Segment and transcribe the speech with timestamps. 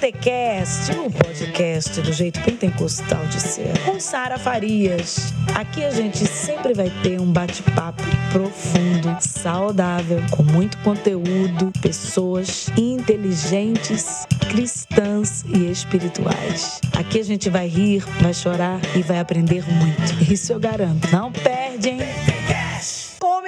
[0.00, 5.34] Pentecast, o podcast do jeito pentecostal de ser, com Sara Farias.
[5.54, 8.02] Aqui a gente sempre vai ter um bate-papo
[8.32, 16.80] profundo, saudável, com muito conteúdo, pessoas inteligentes, cristãs e espirituais.
[16.96, 20.32] Aqui a gente vai rir, vai chorar e vai aprender muito.
[20.32, 21.12] Isso eu garanto.
[21.12, 21.98] Não perde, hein?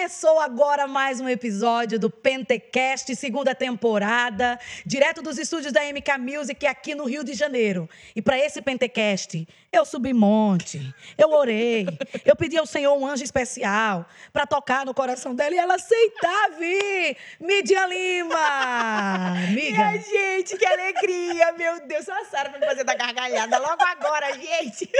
[0.03, 6.67] Começou agora mais um episódio do Pentecast, segunda temporada, direto dos estúdios da MK Music
[6.67, 7.89] aqui no Rio de Janeiro.
[8.17, 11.87] E para esse Pentecast, eu subi monte, eu orei,
[12.27, 16.51] eu pedi ao Senhor um anjo especial para tocar no coração dela e ela aceitar
[16.59, 17.17] vir.
[17.41, 19.35] Midian Lima!
[19.51, 19.83] Miga.
[19.83, 21.53] Ai, gente, que alegria!
[21.53, 24.91] Meu Deus, só a Sara pra me fazer da gargalhada logo agora, gente.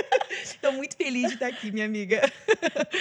[0.43, 2.23] Estou muito feliz de estar aqui, minha amiga.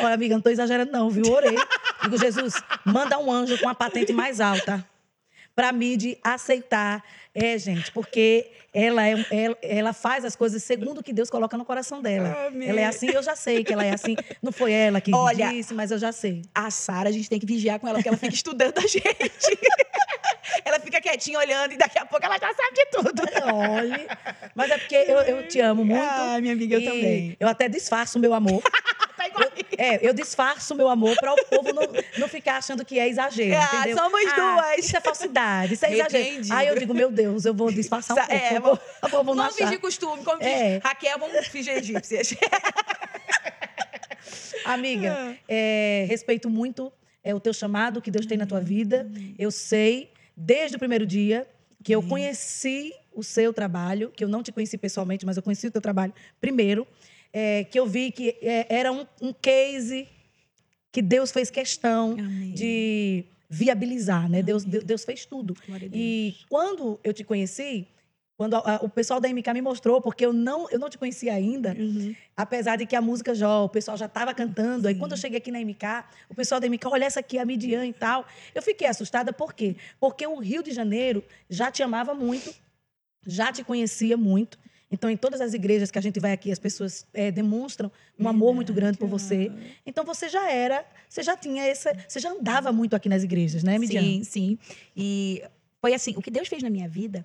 [0.02, 1.32] Olha, amiga, não tô exagerando não, viu?
[1.32, 1.56] Orei.
[2.04, 4.86] Digo, Jesus, manda um anjo com a patente mais alta
[5.56, 7.04] para Midi aceitar.
[7.34, 11.58] É, gente, porque ela, é, ela, ela, faz as coisas segundo o que Deus coloca
[11.58, 12.48] no coração dela.
[12.48, 12.68] Amém.
[12.68, 14.16] Ela é assim, eu já sei que ela é assim.
[14.42, 16.42] Não foi ela que Olha, disse, mas eu já sei.
[16.54, 19.04] A Sara, a gente tem que vigiar com ela, porque ela fica estudando a gente.
[20.66, 23.24] ela fica quietinha olhando e daqui a pouco ela já sabe de tudo.
[23.54, 24.08] Olhe.
[24.56, 26.02] Mas é porque eu, eu te amo muito.
[26.02, 27.36] Ah, minha amiga, eu também.
[27.40, 28.62] Eu até disfarço o meu amor.
[29.18, 31.84] tá eu, é, eu disfarço meu amor para o povo não,
[32.18, 33.56] não ficar achando que é exagero.
[33.56, 33.98] Ah, entendeu?
[33.98, 34.86] somos ah, duas.
[34.86, 36.54] Isso é falsidade, isso é exagero.
[36.54, 38.34] Aí eu digo, meu Deus, eu vou disfarçar um pouco.
[38.34, 40.76] É, vou, vou, vou vamos fingir costume, como é.
[40.76, 42.34] diz Raquel, vamos fingir egípcias.
[44.66, 45.34] Amiga, ah.
[45.48, 46.92] é, respeito muito
[47.24, 49.10] é, o teu chamado que Deus tem na tua vida.
[49.38, 50.11] Eu sei,
[50.42, 51.48] desde o primeiro dia,
[51.84, 55.68] que eu conheci o seu trabalho, que eu não te conheci pessoalmente, mas eu conheci
[55.68, 56.88] o teu trabalho primeiro
[57.34, 60.08] é, que eu vi que é, era um, um, case
[60.92, 62.52] que Deus fez questão Amém.
[62.52, 64.42] de viabilizar, né?
[64.42, 65.56] Deus, Deus fez tudo.
[65.94, 67.88] E quando eu te conheci,
[68.42, 70.98] quando a, a, o pessoal da MK me mostrou, porque eu não, eu não te
[70.98, 72.16] conhecia ainda, uhum.
[72.36, 74.82] apesar de que a música já, o pessoal já estava cantando.
[74.82, 74.88] Sim.
[74.88, 77.46] Aí quando eu cheguei aqui na MK, o pessoal da MK, olha essa aqui, a
[77.46, 78.26] Midian e tal.
[78.56, 79.76] Eu fiquei assustada, por quê?
[80.00, 82.52] Porque o Rio de Janeiro já te amava muito,
[83.28, 84.58] já te conhecia muito.
[84.90, 88.28] Então, em todas as igrejas que a gente vai aqui, as pessoas é, demonstram um
[88.28, 89.52] amor muito grande por você.
[89.86, 93.62] Então, você já era, você já tinha essa, você já andava muito aqui nas igrejas,
[93.62, 94.02] né, Midian?
[94.02, 94.58] Sim, sim.
[94.98, 95.44] E
[95.80, 97.24] foi assim, o que Deus fez na minha vida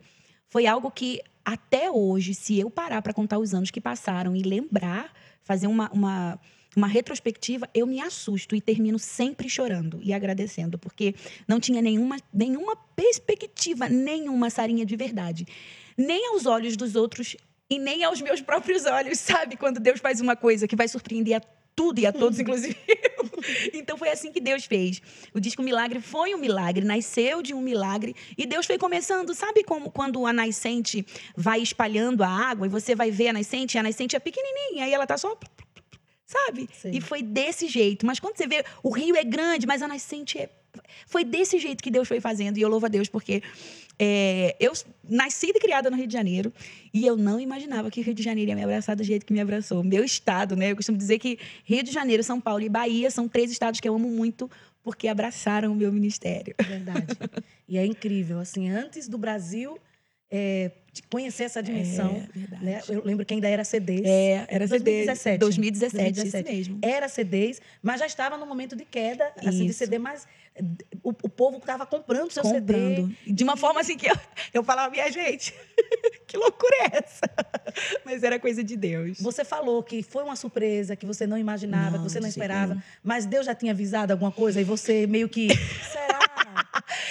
[0.49, 4.43] foi algo que até hoje, se eu parar para contar os anos que passaram e
[4.43, 5.13] lembrar,
[5.43, 6.41] fazer uma, uma
[6.77, 11.15] uma retrospectiva, eu me assusto e termino sempre chorando e agradecendo, porque
[11.49, 15.47] não tinha nenhuma, nenhuma perspectiva, nenhuma sarinha de verdade.
[15.97, 17.35] Nem aos olhos dos outros
[17.71, 19.57] e nem aos meus próprios olhos, sabe?
[19.57, 21.41] Quando Deus faz uma coisa que vai surpreender a
[21.77, 23.17] tudo e a todos, inclusive eu.
[23.75, 25.01] Então foi assim que Deus fez.
[25.33, 29.35] O disco Milagre foi um milagre, nasceu de um milagre e Deus foi começando.
[29.35, 31.07] Sabe como quando a nascente
[31.37, 34.89] vai espalhando a água e você vai ver a nascente, e a nascente é pequenininha
[34.89, 35.39] e ela tá só
[36.27, 36.69] sabe?
[36.73, 36.91] Sim.
[36.93, 38.05] E foi desse jeito.
[38.05, 40.51] Mas quando você vê, o rio é grande, mas a nascente é
[41.07, 42.59] foi desse jeito que Deus foi fazendo.
[42.59, 43.43] E eu louvo a Deus porque
[43.99, 44.73] é, eu
[45.09, 46.53] nasci e criada no Rio de Janeiro
[46.93, 49.33] e eu não imaginava que o Rio de Janeiro ia me abraçar do jeito que
[49.33, 49.83] me abraçou.
[49.83, 50.73] Meu estado, né?
[50.73, 53.89] Eu costumo dizer que Rio de Janeiro, São Paulo e Bahia são três estados que
[53.89, 54.51] eu amo muito
[54.83, 56.55] porque abraçaram o meu ministério.
[56.63, 57.07] Verdade.
[57.69, 58.39] e é incrível.
[58.39, 59.79] Assim, antes do Brasil
[60.31, 60.71] é,
[61.11, 62.23] conhecer essa dimensão.
[62.35, 62.83] É, né?
[62.89, 64.03] Eu lembro que ainda era CDs.
[64.05, 65.39] É, era 2017.
[65.39, 66.61] 2017, 2017.
[66.61, 66.79] isso mesmo.
[66.83, 70.27] Era CDs, mas já estava no momento de queda assim, de CD, mas
[71.03, 72.67] o, o povo estava comprando seu comprando.
[72.67, 73.33] CD.
[73.33, 74.17] De uma forma assim que eu,
[74.55, 75.55] eu falava, minha gente,
[76.27, 77.21] que loucura é essa?
[78.05, 79.19] Mas era coisa de Deus.
[79.21, 82.83] Você falou que foi uma surpresa, que você não imaginava, não, que você não esperava,
[83.03, 85.49] mas Deus já tinha avisado alguma coisa e você meio que.
[85.93, 86.21] Será?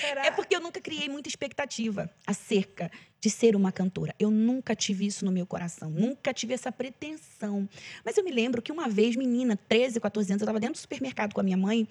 [0.01, 0.25] Será?
[0.25, 2.89] É porque eu nunca criei muita expectativa acerca
[3.19, 4.13] de ser uma cantora.
[4.19, 7.67] Eu nunca tive isso no meu coração, nunca tive essa pretensão.
[8.03, 10.79] Mas eu me lembro que uma vez, menina, 13, 14 anos, eu estava dentro do
[10.79, 11.87] supermercado com a minha mãe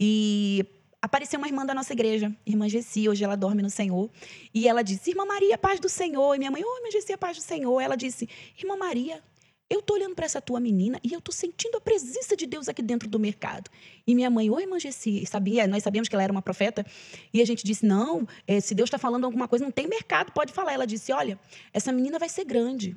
[0.00, 0.64] e
[1.00, 4.10] apareceu uma irmã da nossa igreja, irmã Gessi, hoje ela dorme no Senhor,
[4.52, 6.34] e ela disse: "Irmã Maria, paz do Senhor".
[6.34, 7.80] E minha mãe: "Oi, oh, irmã Gessi, paz do Senhor".
[7.80, 8.28] Ela disse:
[8.58, 9.22] "Irmã Maria,
[9.70, 12.68] eu tô olhando para essa tua menina e eu tô sentindo a presença de Deus
[12.68, 13.70] aqui dentro do mercado.
[14.06, 15.66] E minha mãe, oi, irmã Gessi, sabia?
[15.66, 16.86] Nós sabíamos que ela era uma profeta.
[17.32, 20.32] E a gente disse, não, é, se Deus está falando alguma coisa, não tem mercado,
[20.32, 20.72] pode falar.
[20.72, 21.38] Ela disse, olha,
[21.72, 22.96] essa menina vai ser grande.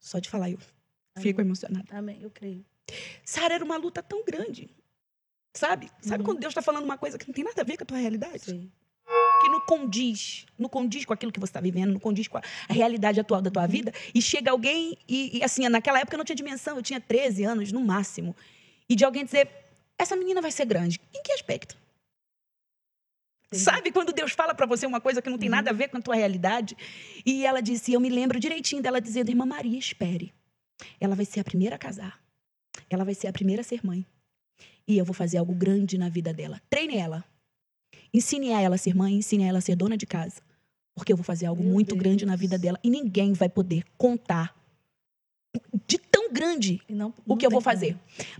[0.00, 0.58] Só de falar, eu
[1.14, 1.22] Amém.
[1.22, 1.86] fico emocionada.
[1.90, 2.64] Amém, eu creio.
[3.22, 4.70] Sara, era uma luta tão grande.
[5.56, 5.90] Sabe?
[6.00, 6.26] Sabe uhum.
[6.26, 7.98] quando Deus está falando uma coisa que não tem nada a ver com a tua
[7.98, 8.44] realidade?
[8.44, 8.70] Sim
[9.40, 12.42] que não condiz, não condiz com aquilo que você está vivendo, não condiz com a,
[12.68, 13.68] realidade atual da tua uhum.
[13.68, 17.00] vida, e chega alguém, e, e, assim, naquela época eu não tinha dimensão, eu tinha
[17.00, 18.34] 13 anos no máximo,
[18.88, 19.48] e de alguém dizer,
[19.98, 21.00] essa menina vai ser grande.
[21.14, 21.76] Em que aspecto?
[23.46, 23.62] Entendi.
[23.62, 25.98] Sabe quando Deus fala para você uma coisa que não tem nada a ver com
[25.98, 26.76] a tua realidade?
[27.24, 30.32] E ela disse, eu me lembro direitinho dela dizendo, irmã Maria, espere.
[31.00, 32.20] Ela vai ser a primeira a casar.
[32.90, 34.04] Ela vai ser a primeira a ser mãe.
[34.88, 36.60] E eu vou fazer algo grande na vida dela.
[36.70, 37.24] Treine ela.
[38.14, 40.40] Ensine a ela a ser mãe, ensine a ela a ser dona de casa.
[40.94, 42.40] Porque eu vou fazer algo Meu muito grande na Deus.
[42.40, 44.54] vida dela e ninguém vai poder contar
[45.86, 47.96] de tão grande E não- o não que eu vou fazer.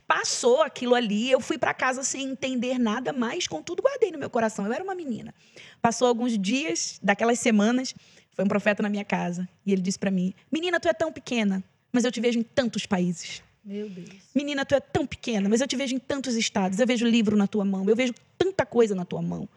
[0.06, 4.28] Passou aquilo ali, eu fui para casa sem entender nada mais, contudo guardei no meu
[4.30, 4.66] coração.
[4.66, 5.34] Eu era uma menina.
[5.80, 7.94] Passou alguns dias, daquelas semanas,
[8.32, 11.10] foi um profeta na minha casa e ele disse para mim: "Menina, tu é tão
[11.12, 11.62] pequena,
[11.92, 13.42] mas eu te vejo em tantos países.
[13.66, 14.30] Meu Deus.
[14.32, 16.78] Menina, tu é tão pequena, mas eu te vejo em tantos estados.
[16.78, 19.48] Eu vejo livro na tua mão, eu vejo tanta coisa na tua mão."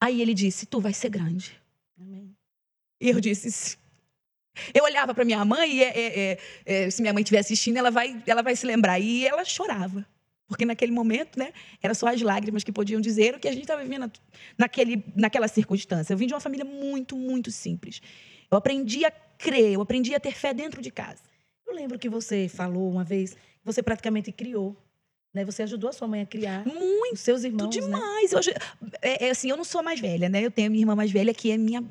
[0.00, 1.56] Aí ele disse: "Tu vai ser grande."
[1.96, 2.34] Amém.
[3.00, 3.78] E eu disse.
[4.74, 7.76] Eu olhava para minha mãe e é, é, é, é, se minha mãe estiver assistindo,
[7.76, 8.98] ela vai, ela vai se lembrar.
[8.98, 10.04] E ela chorava.
[10.46, 13.62] Porque naquele momento, né, era só as lágrimas que podiam dizer o que a gente
[13.62, 14.12] estava vivendo
[14.58, 16.12] naquele, naquela circunstância.
[16.12, 18.02] Eu vim de uma família muito, muito simples.
[18.50, 21.22] Eu aprendi a crer, eu aprendi a ter fé dentro de casa.
[21.66, 24.76] Eu lembro que você falou uma vez você praticamente criou,
[25.34, 25.44] né?
[25.44, 27.82] Você ajudou a sua mãe a criar Muito os seus irmãos, né?
[27.82, 28.32] demais.
[28.32, 28.52] Hoje,
[29.00, 30.44] é, é assim, eu não sou mais velha, né?
[30.44, 31.82] Eu tenho a minha irmã mais velha, que é minha,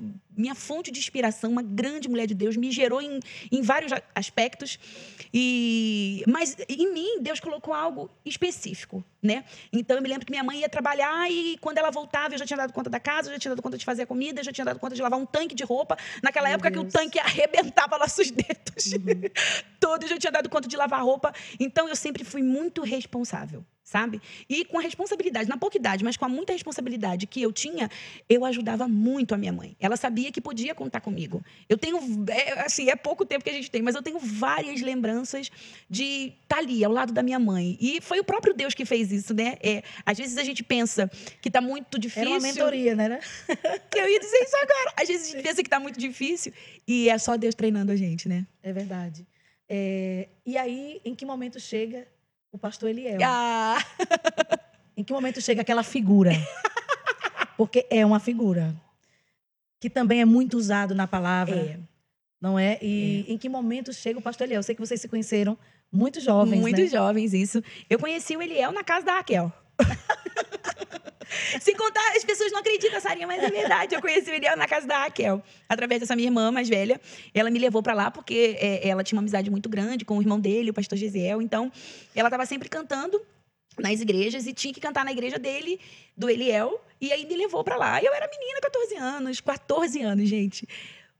[0.41, 3.19] minha fonte de inspiração, uma grande mulher de Deus, me gerou em,
[3.51, 4.79] em vários aspectos.
[5.33, 9.45] E, mas em mim, Deus colocou algo específico, né?
[9.71, 12.45] Então eu me lembro que minha mãe ia trabalhar e quando ela voltava, eu já
[12.45, 14.43] tinha dado conta da casa, eu já tinha dado conta de fazer a comida, eu
[14.43, 15.97] já tinha dado conta de lavar um tanque de roupa.
[16.21, 16.87] Naquela Meu época que Deus.
[16.87, 18.61] o tanque arrebentava nossos dedos
[18.93, 19.21] Uhum.
[19.79, 21.33] todo, eu já tinha dado conta de lavar roupa.
[21.59, 24.21] Então eu sempre fui muito responsável, sabe?
[24.49, 27.89] E com a responsabilidade, na pouca idade, mas com a muita responsabilidade que eu tinha,
[28.29, 29.75] eu ajudava muito a minha mãe.
[29.79, 31.43] Ela sabia que podia contar comigo.
[31.67, 31.97] Eu tenho,
[32.29, 35.49] é, assim, é pouco tempo que a gente tem, mas eu tenho várias lembranças
[35.89, 37.77] de estar ali, ao lado da minha mãe.
[37.81, 39.55] E foi o próprio Deus que fez isso, né?
[39.61, 41.09] É, às vezes a gente pensa
[41.41, 42.21] que está muito difícil.
[42.21, 43.19] Era uma mentoria, né?
[43.95, 44.93] Eu ia dizer isso agora.
[45.01, 46.53] Às vezes a gente pensa que está muito difícil
[46.87, 48.45] e é só Deus treinando a gente, né?
[48.63, 49.25] É verdade.
[49.67, 52.05] É, e aí, em que momento chega
[52.51, 53.19] o pastor Eliel?
[53.23, 53.77] Ah,
[54.95, 56.31] Em que momento chega aquela figura?
[57.57, 58.75] Porque é uma figura.
[59.79, 61.79] Que também é muito usado na palavra, é.
[62.39, 62.77] não é?
[62.81, 64.59] E em que momento chega o pastor Eliel?
[64.59, 65.57] Eu sei que vocês se conheceram
[65.91, 66.87] muito jovens, Muito né?
[66.87, 67.61] jovens, isso.
[67.89, 69.51] Eu conheci o Eliel na casa da Raquel.
[71.61, 73.95] Se contar, as pessoas não acreditam, Sarinha, mas é verdade.
[73.95, 76.99] Eu conheci o Eliel na casa da Raquel, através dessa minha irmã mais velha.
[77.33, 80.21] Ela me levou pra lá porque é, ela tinha uma amizade muito grande com o
[80.21, 81.41] irmão dele, o pastor Gesiel.
[81.41, 81.71] Então,
[82.15, 83.21] ela estava sempre cantando
[83.79, 85.79] nas igrejas e tinha que cantar na igreja dele,
[86.15, 88.01] do Eliel, e aí me levou pra lá.
[88.01, 90.67] Eu era menina, 14 anos, 14 anos, gente.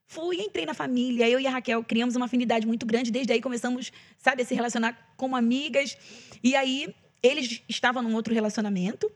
[0.05, 3.41] Fui, entrei na família, eu e a Raquel criamos uma afinidade muito grande, desde aí
[3.41, 5.97] começamos, sabe, a se relacionar como amigas.
[6.43, 6.93] E aí
[7.23, 9.09] eles estavam num outro relacionamento.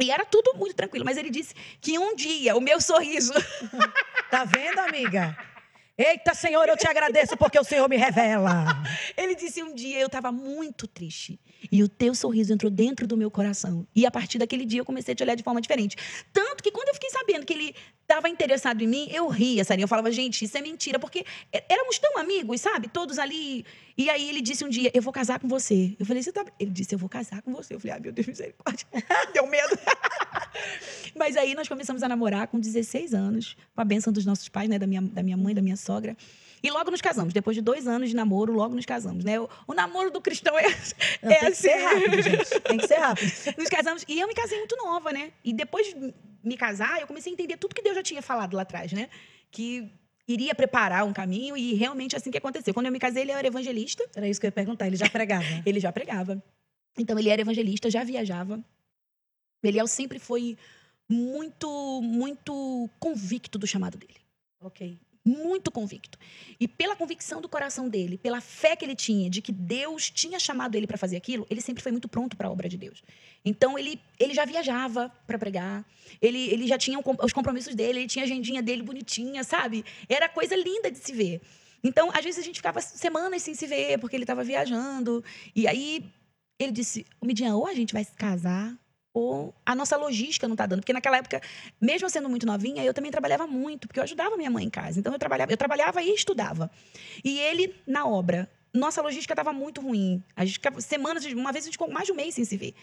[0.00, 3.32] E era tudo muito tranquilo, mas ele disse que um dia o meu sorriso
[4.30, 5.36] Tá vendo, amiga?
[5.98, 8.64] Eita, Senhor, eu te agradeço porque o Senhor me revela.
[9.14, 11.38] Ele disse um dia eu estava muito triste
[11.70, 13.86] e o teu sorriso entrou dentro do meu coração.
[13.94, 15.96] E a partir daquele dia eu comecei a te olhar de forma diferente.
[16.32, 17.74] Tanto que quando eu fiquei sabendo que ele
[18.10, 19.84] estava interessado em mim, eu ria, Sarinha.
[19.84, 22.88] Eu falava, gente, isso é mentira, porque é- éramos tão amigos, sabe?
[22.88, 23.64] Todos ali.
[23.96, 25.94] E aí ele disse um dia, eu vou casar com você.
[25.98, 26.44] Eu falei, você tá.
[26.58, 27.74] Ele disse, eu vou casar com você.
[27.74, 28.86] Eu falei, ah, meu Deus, misericórdia.
[29.32, 29.78] Deu medo.
[31.16, 34.68] Mas aí nós começamos a namorar com 16 anos, com a bênção dos nossos pais,
[34.68, 34.78] né?
[34.78, 36.16] Da minha, da minha mãe, da minha sogra.
[36.62, 37.32] E logo nos casamos.
[37.32, 39.40] Depois de dois anos de namoro, logo nos casamos, né?
[39.40, 40.68] O, o namoro do cristão é,
[41.22, 41.84] Não, é tem que ser assim.
[41.84, 42.60] rápido, gente.
[42.60, 43.32] Tem que ser rápido.
[43.56, 44.04] Nos casamos.
[44.06, 45.32] E eu me casei muito nova, né?
[45.44, 48.54] E depois de me casar, eu comecei a entender tudo que Deus já tinha falado
[48.54, 49.08] lá atrás, né?
[49.50, 49.90] Que
[50.26, 52.72] iria preparar um caminho e realmente é assim que aconteceu.
[52.72, 54.08] Quando eu me casei, ele era evangelista.
[54.14, 54.86] Era isso que eu ia perguntar.
[54.86, 55.44] Ele já pregava.
[55.66, 56.42] Ele já pregava.
[56.98, 58.62] Então, ele era evangelista, já viajava.
[59.62, 60.56] Eliel sempre foi
[61.08, 64.20] muito, muito convicto do chamado dele.
[64.60, 64.98] ok.
[65.22, 66.18] Muito convicto.
[66.58, 70.38] E pela convicção do coração dele, pela fé que ele tinha de que Deus tinha
[70.40, 73.02] chamado ele para fazer aquilo, ele sempre foi muito pronto para a obra de Deus.
[73.44, 75.84] Então, ele, ele já viajava para pregar,
[76.20, 79.84] ele, ele já tinha os compromissos dele, ele tinha a agendinha dele bonitinha, sabe?
[80.08, 81.40] Era coisa linda de se ver.
[81.82, 85.24] Então, às vezes a gente ficava semanas sem se ver, porque ele estava viajando.
[85.54, 86.04] E aí
[86.58, 88.76] ele disse: Midian, ou a gente vai se casar,
[89.12, 90.80] ou a nossa logística não está dando.
[90.80, 91.40] Porque naquela época,
[91.80, 95.00] mesmo sendo muito novinha, eu também trabalhava muito, porque eu ajudava minha mãe em casa.
[95.00, 96.70] Então eu trabalhava, eu trabalhava e estudava.
[97.24, 98.50] E ele na obra.
[98.72, 100.22] Nossa logística estava muito ruim.
[100.36, 102.56] A gente ficava semanas, uma vez a gente ficou mais de um mês sem se
[102.56, 102.74] ver.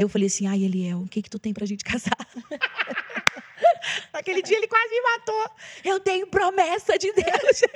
[0.00, 2.16] Eu falei assim: ai, Eliel, o que que tu tem pra gente casar?
[4.14, 5.50] Naquele dia ele quase me matou.
[5.84, 7.62] Eu tenho promessa de Deus.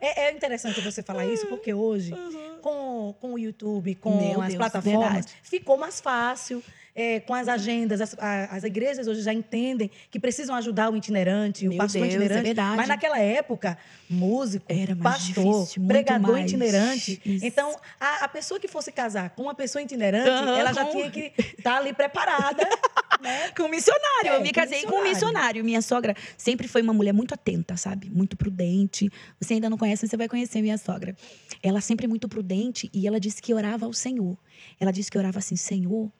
[0.00, 2.12] É, é interessante você falar isso, porque hoje,
[2.60, 5.34] com, com o YouTube, com Meu as Deus, plataformas, verdade.
[5.42, 6.62] ficou mais fácil
[6.94, 8.00] é, com as agendas.
[8.00, 12.12] As, as igrejas hoje já entendem que precisam ajudar o itinerante, o Meu pastor Deus,
[12.12, 12.44] é itinerante.
[12.44, 12.76] verdade.
[12.76, 13.76] Mas naquela época,
[14.08, 14.66] músico,
[15.02, 16.50] pastor, difícil, pregador mais.
[16.50, 17.20] itinerante.
[17.24, 17.44] Isso.
[17.44, 21.10] Então, a, a pessoa que fosse casar com uma pessoa itinerante, Aham, ela já tinha
[21.10, 22.62] que estar ali preparada.
[23.20, 23.50] né?
[23.56, 24.32] Com missionário.
[24.32, 25.08] É, eu me casei com um missionário.
[25.08, 25.64] missionário.
[25.64, 28.10] Minha sogra sempre foi uma mulher muito atenta, sabe?
[28.10, 29.10] Muito prudente.
[29.40, 31.16] Você ainda não conhece, você vai conhecer minha sogra.
[31.62, 34.36] Ela sempre muito prudente e ela disse que orava ao Senhor.
[34.78, 36.12] Ela disse que orava assim: Senhor,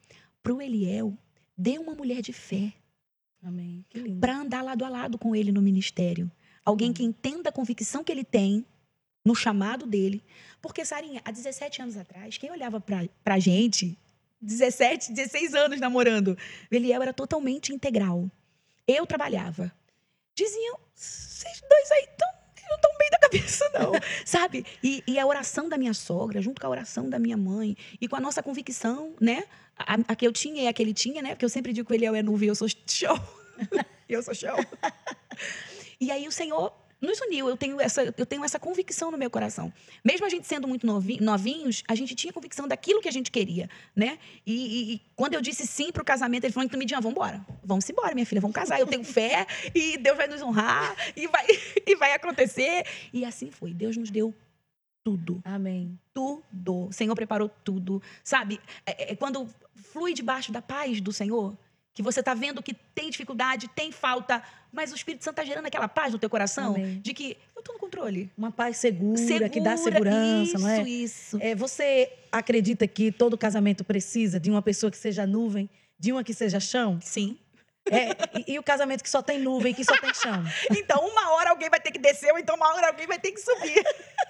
[0.44, 1.18] pro Eliel,
[1.58, 2.72] dê uma mulher de fé
[3.44, 3.84] Amém.
[4.20, 6.32] Para andar lado a lado com ele no ministério.
[6.64, 8.64] Alguém que entenda a convicção que ele tem
[9.22, 10.24] no chamado dele.
[10.62, 13.98] Porque, Sarinha, há 17 anos atrás, quem olhava pra, pra gente,
[14.40, 16.38] 17, 16 anos namorando,
[16.72, 18.30] o Eliel era totalmente integral.
[18.88, 19.70] Eu trabalhava.
[20.34, 22.28] Diziam, vocês dois aí tão,
[22.74, 23.92] não estão bem da cabeça, não.
[24.24, 24.66] Sabe?
[24.82, 28.08] E, e a oração da minha sogra, junto com a oração da minha mãe, e
[28.08, 29.44] com a nossa convicção, né?
[29.76, 31.30] A, a que eu tinha e a que ele tinha, né?
[31.30, 33.18] Porque eu sempre digo que o Eliel é nuvem eu sou chão.
[34.08, 34.56] eu sou chão.
[36.00, 36.72] E aí o Senhor
[37.04, 37.48] nos uniu.
[37.48, 39.72] Eu tenho essa, eu tenho essa convicção no meu coração.
[40.04, 43.30] Mesmo a gente sendo muito novi- novinhos, a gente tinha convicção daquilo que a gente
[43.30, 44.18] queria, né?
[44.46, 47.44] E, e- e quando eu disse sim pro casamento, ele falou: então, Midian, vamos embora.
[47.62, 48.80] Vamos embora, minha filha, vamos casar.
[48.80, 51.46] Eu tenho fé e Deus vai nos honrar e vai,
[51.86, 52.84] e vai acontecer.
[53.12, 53.72] E assim foi.
[53.72, 54.34] Deus nos deu
[55.04, 55.98] tudo Amém.
[56.14, 56.86] tudo.
[56.88, 58.02] O Senhor preparou tudo.
[58.22, 58.58] Sabe?
[58.86, 59.46] É, é quando
[59.92, 61.56] flui debaixo da paz do Senhor,
[61.94, 65.66] que você está vendo que tem dificuldade, tem falta, mas o Espírito Santo está gerando
[65.66, 67.00] aquela paz no teu coração Amém.
[67.00, 68.28] de que eu estou no controle.
[68.36, 70.82] Uma paz segura, Segura, que dá segurança, isso, não é?
[70.82, 76.12] Isso, É, Você acredita que todo casamento precisa de uma pessoa que seja nuvem, de
[76.12, 76.98] uma que seja chão?
[77.00, 77.38] Sim.
[77.88, 80.42] É, e, e o casamento que só tem nuvem, que só tem chão?
[80.76, 83.30] Então, uma hora alguém vai ter que descer, ou então uma hora alguém vai ter
[83.30, 83.84] que subir.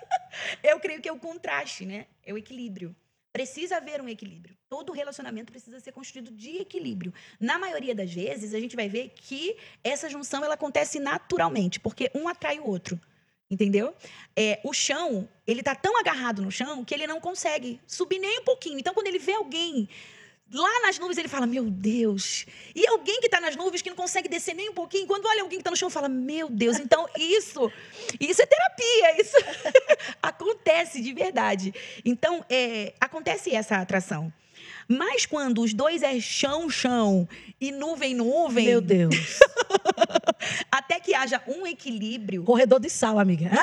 [0.63, 2.07] Eu creio que é o contraste, né?
[2.27, 2.95] É o equilíbrio.
[3.35, 4.57] Precisa haver um equilíbrio.
[4.69, 7.13] Todo relacionamento precisa ser construído de equilíbrio.
[7.41, 12.09] Na maioria das vezes, a gente vai ver que essa junção ela acontece naturalmente, porque
[12.15, 13.01] um atrai o outro.
[13.51, 13.93] Entendeu?
[14.37, 18.39] É, o chão, ele tá tão agarrado no chão que ele não consegue subir nem
[18.39, 18.79] um pouquinho.
[18.79, 19.89] Então, quando ele vê alguém
[20.55, 22.47] lá nas nuvens, ele fala: Meu Deus.
[22.75, 25.43] E alguém que está nas nuvens que não consegue descer nem um pouquinho, quando olha
[25.43, 26.79] alguém que está no chão, fala: Meu Deus.
[26.79, 27.71] Então, isso,
[28.21, 29.21] isso é terapia.
[29.21, 29.37] Isso
[30.23, 31.75] acontece de verdade.
[32.05, 34.33] Então, é, acontece essa atração.
[34.87, 37.29] Mas quando os dois é chão, chão
[37.61, 39.41] e nuvem, nuvem, Meu Deus.
[40.71, 43.51] até que haja um equilíbrio, Corredor de sal, amiga.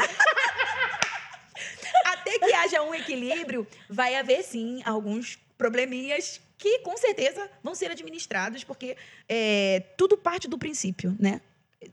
[2.06, 7.90] até que haja um equilíbrio, vai haver sim alguns probleminhas que com certeza vão ser
[7.90, 8.96] administrados, porque
[9.28, 11.42] é, tudo parte do princípio, né?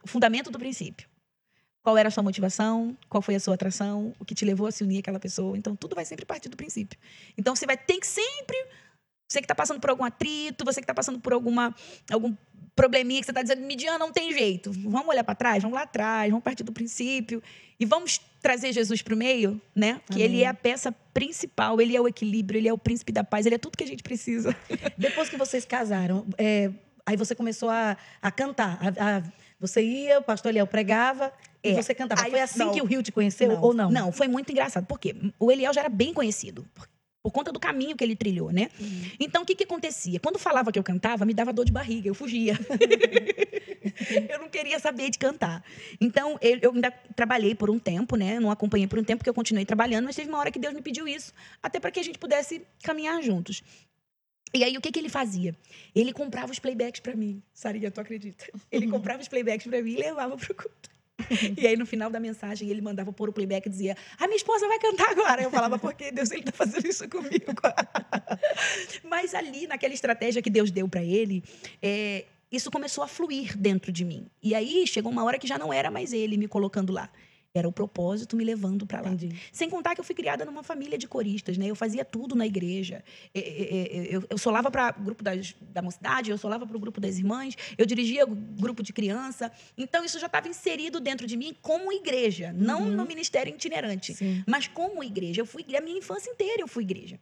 [0.04, 1.08] O fundamento do princípio.
[1.82, 2.94] Qual era a sua motivação?
[3.08, 4.12] Qual foi a sua atração?
[4.18, 5.56] O que te levou a se unir àquela pessoa?
[5.56, 6.98] Então, tudo vai sempre partir do princípio.
[7.38, 8.58] Então, você vai ter que sempre.
[9.28, 11.74] Você que está passando por algum atrito, você que está passando por alguma,
[12.10, 12.34] algum
[12.74, 14.72] probleminha que você está dizendo, Midian, não tem jeito.
[14.72, 17.42] Vamos olhar para trás, vamos lá atrás, vamos partir do princípio.
[17.78, 20.00] E vamos trazer Jesus para o meio, né?
[20.10, 20.44] Que ele Amém.
[20.44, 23.56] é a peça principal, ele é o equilíbrio, ele é o príncipe da paz, ele
[23.56, 24.56] é tudo que a gente precisa.
[24.96, 26.70] Depois que vocês casaram, é,
[27.04, 28.78] aí você começou a, a cantar.
[28.80, 29.22] A- a-
[29.60, 31.32] você ia, o pastor Eliel pregava
[31.64, 31.82] e É.
[31.82, 32.22] você cantava.
[32.22, 32.72] Aí, Foi assim não.
[32.72, 33.90] que o Rio te conheceu ou não?
[33.90, 34.86] Não, foi muito engraçado.
[34.86, 35.16] Por quê?
[35.38, 36.64] O Eliel já era bem conhecido.
[36.74, 36.88] Por,
[37.22, 38.70] por conta do caminho que ele trilhou, né?
[38.80, 39.10] Uhum.
[39.18, 40.20] Então, o que, que acontecia?
[40.20, 42.54] Quando falava que eu cantava, me dava dor de barriga, eu fugia.
[44.30, 45.62] eu não queria saber de cantar.
[46.00, 48.38] Então, eu, ainda trabalhei por um tempo, né?
[48.38, 50.74] Não acompanhei por um tempo, porque eu continuei trabalhando, mas teve uma hora que Deus
[50.74, 51.32] me pediu isso,
[51.62, 53.62] até para que a gente pudesse caminhar juntos.
[54.54, 55.54] E aí, o que, que ele fazia?
[55.94, 57.42] Ele comprava os playbacks para mim.
[57.52, 58.46] Sarinha, tu acredita?
[58.70, 60.97] Ele comprava os playbacks para mim e levava pro culto.
[61.56, 64.36] E aí, no final da mensagem, ele mandava pôr o playback e dizia: A minha
[64.36, 65.42] esposa vai cantar agora.
[65.42, 67.52] Eu falava: Por que Deus ele tá fazendo isso comigo?
[69.04, 71.42] Mas ali, naquela estratégia que Deus deu para ele,
[71.82, 74.26] é, isso começou a fluir dentro de mim.
[74.42, 77.10] E aí, chegou uma hora que já não era mais ele me colocando lá.
[77.58, 79.08] Era o propósito me levando para lá.
[79.08, 79.36] Entendi.
[79.52, 81.66] Sem contar que eu fui criada numa família de coristas, né?
[81.66, 83.02] Eu fazia tudo na igreja.
[83.34, 87.18] Eu, eu solava para o grupo das, da mocidade, eu solava para o grupo das
[87.18, 89.50] irmãs, eu dirigia grupo de criança.
[89.76, 92.96] Então, isso já estava inserido dentro de mim como igreja, não Uhum.
[92.96, 94.42] no ministério itinerante, Sim.
[94.46, 95.40] mas como igreja.
[95.42, 97.18] Eu fui, a minha infância inteira eu fui igreja.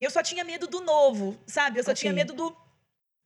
[0.00, 1.78] Eu só tinha medo do novo, sabe?
[1.80, 2.00] Eu só Ok.
[2.00, 2.54] tinha medo do.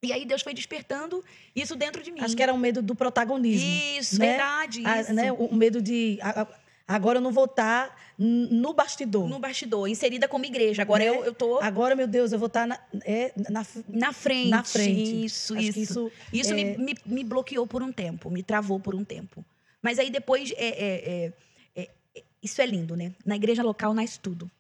[0.03, 1.23] E aí Deus foi despertando
[1.55, 2.21] isso dentro de mim.
[2.23, 3.69] Acho que era um medo do protagonismo.
[3.99, 4.29] Isso, né?
[4.29, 4.83] verdade.
[4.83, 5.13] Isso.
[5.13, 5.31] né?
[5.33, 6.19] O, medo de.
[6.23, 6.49] a- a-
[6.89, 9.29] agora eu não vou estar n- no bastidor.
[9.29, 10.81] No bastidor, inserida como igreja.
[10.83, 11.11] Agora Né?
[11.11, 14.49] eu, eu tô Agora, meu Deus, eu vou estar na, é, na, na frente.
[14.49, 15.25] na frente.
[15.27, 15.81] Isso, Acho isso.
[15.81, 19.45] isso Isso é, me, me, me bloqueou por um tempo, me travou por um tempo.
[19.83, 21.33] Mas aí depois, é, é,
[21.77, 21.83] é,
[22.17, 23.13] é, isso é lindo, né?
[23.25, 24.51] Na igreja local nasce tudo.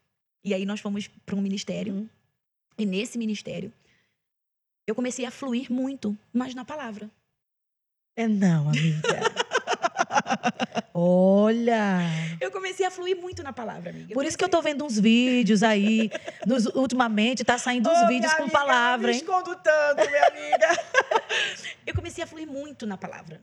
[0.44, 1.94] E aí nós fomos para um ministério.
[1.94, 2.08] Uhum.
[2.78, 3.72] E nesse ministério,
[4.90, 7.08] eu comecei a fluir muito, mas na palavra.
[8.16, 9.20] É não, amiga.
[10.92, 12.00] Olha.
[12.40, 14.12] Eu comecei a fluir muito na palavra, amiga.
[14.12, 16.10] Por isso que eu tô vendo uns vídeos aí.
[16.44, 20.26] Nos, ultimamente tá saindo uns Ô, vídeos com amiga, palavra, eu me escondo tanto, minha
[20.26, 20.68] amiga.
[21.86, 23.40] eu comecei a fluir muito na palavra,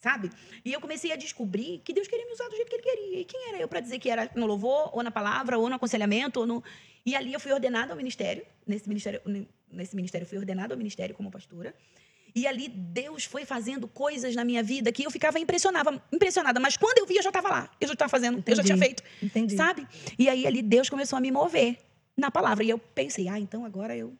[0.00, 0.30] sabe?
[0.64, 3.20] E eu comecei a descobrir que Deus queria me usar do jeito que Ele queria.
[3.20, 5.74] E quem era eu para dizer que era no louvor, ou na palavra, ou no
[5.76, 6.64] aconselhamento, ou no...
[7.04, 8.44] E ali eu fui ordenada ao ministério.
[8.66, 9.20] Nesse ministério,
[9.70, 11.74] nesse ministério eu fui ordenada ao ministério como pastora.
[12.34, 16.60] E ali Deus foi fazendo coisas na minha vida que eu ficava impressionada, impressionada.
[16.60, 17.70] Mas quando eu via, eu já estava lá.
[17.80, 18.94] Eu já estava fazendo, eu já tinha Entendi.
[18.96, 19.02] feito.
[19.22, 19.56] Entendi.
[19.56, 19.86] Sabe?
[20.18, 21.78] E aí ali Deus começou a me mover
[22.16, 22.64] na palavra.
[22.64, 24.16] E eu pensei, ah, então agora eu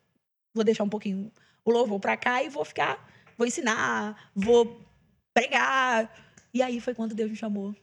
[0.52, 1.30] vou deixar um pouquinho
[1.64, 3.08] o louvor para cá e vou ficar,
[3.38, 4.80] vou ensinar, vou
[5.34, 6.12] pregar.
[6.52, 7.74] E aí foi quando Deus me chamou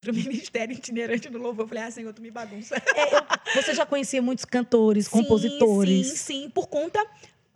[0.00, 1.64] para o ministério itinerante do louvor.
[1.64, 2.76] Eu falei, ah, Senhor, tu me bagunça.
[2.76, 6.08] É, você já conhecia muitos cantores, Sim, compositores.
[6.08, 7.04] Sim, sim, por conta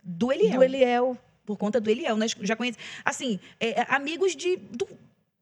[0.03, 0.53] do Eliel.
[0.53, 1.17] Do Eliel.
[1.45, 2.17] Por conta do Eliel.
[2.17, 4.87] Nós já conhecemos, assim, é, amigos de, do,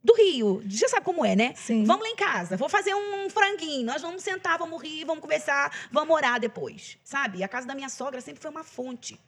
[0.04, 0.62] do Rio.
[0.68, 1.54] Já sabe como é, né?
[1.56, 1.84] Sim.
[1.84, 3.86] Vamos lá em casa, vou fazer um franguinho.
[3.86, 6.98] Nós vamos sentar, vamos rir, vamos conversar, vamos orar depois.
[7.04, 7.44] Sabe?
[7.44, 9.20] A casa da minha sogra sempre foi uma fonte.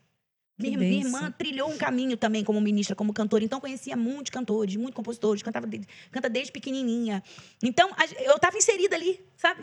[0.62, 3.44] Minha, minha irmã trilhou um caminho também como ministra, como cantora.
[3.44, 5.42] Então, conhecia muitos cantores, muitos compositores.
[5.42, 5.68] Cantava
[6.10, 7.22] canta desde pequenininha.
[7.62, 7.90] Então,
[8.20, 9.62] eu estava inserida ali, sabe?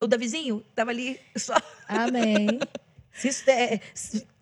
[0.00, 1.54] O Davizinho estava ali só.
[1.88, 2.58] Amém.
[3.48, 3.80] É-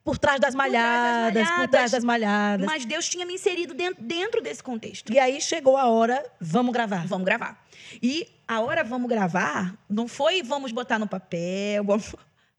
[0.05, 2.65] por trás das malhadas, por trás das malhadas.
[2.67, 5.13] Mas Deus tinha me inserido dentro, dentro desse contexto.
[5.13, 7.07] E aí chegou a hora, vamos gravar.
[7.07, 7.63] Vamos gravar.
[8.03, 11.85] E a hora vamos gravar não foi vamos botar no papel.
[11.85, 12.15] vamos-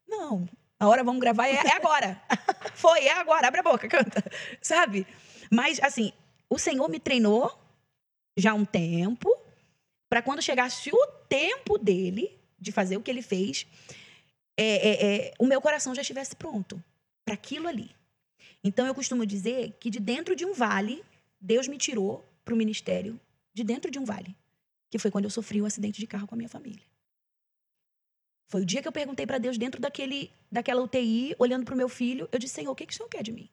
[0.07, 0.47] Não.
[0.79, 2.21] A hora vamos gravar é, é agora.
[2.73, 3.47] foi, é agora.
[3.47, 4.23] Abre a boca, canta.
[4.61, 5.05] Sabe?
[5.51, 6.13] Mas, assim,
[6.49, 7.51] o Senhor me treinou
[8.37, 9.29] já há um tempo
[10.09, 13.67] para quando chegasse o tempo dele de fazer o que ele fez,
[14.57, 16.81] é, é, é, o meu coração já estivesse pronto
[17.25, 17.91] para aquilo ali.
[18.63, 21.03] Então, eu costumo dizer que de dentro de um vale,
[21.39, 23.19] Deus me tirou para o ministério
[23.53, 24.35] de dentro de um vale,
[24.89, 26.83] que foi quando eu sofri um acidente de carro com a minha família.
[28.49, 31.77] Foi o dia que eu perguntei para Deus dentro daquele, daquela UTI, olhando para o
[31.77, 33.47] meu filho, eu disse: Senhor, o que, que o Senhor quer de mim?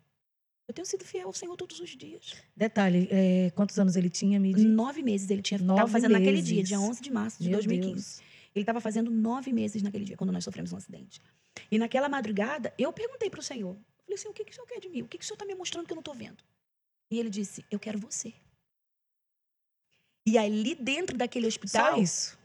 [0.66, 2.35] Eu tenho sido fiel ao Senhor todos os dias.
[2.56, 4.64] Detalhe, é, quantos anos ele tinha, Midi?
[4.64, 6.68] Nove meses ele tinha Nove estava fazendo naquele dia, meses.
[6.68, 7.94] dia 11 de março de Meu 2015.
[7.94, 8.20] Deus.
[8.52, 11.20] Ele estava fazendo nove meses naquele dia, quando nós sofremos um acidente.
[11.70, 13.76] E naquela madrugada, eu perguntei para o Senhor.
[13.76, 15.02] Eu falei, Senhor, o que, que o Senhor quer de mim?
[15.02, 16.42] O que, que o Senhor está me mostrando que eu não estou vendo?
[17.12, 18.32] E ele disse, eu quero você.
[20.26, 21.94] E ali dentro daquele hospital...
[21.94, 22.36] Só isso.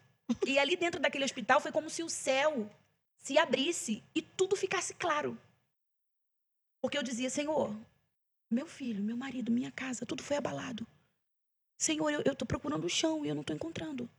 [0.46, 2.70] E ali dentro daquele hospital foi como se o céu
[3.18, 5.38] se abrisse e tudo ficasse claro.
[6.82, 7.76] Porque eu dizia, Senhor,
[8.50, 10.86] meu filho, meu marido, minha casa, tudo foi abalado.
[11.78, 14.10] Senhor, eu estou procurando o chão e eu não estou encontrando.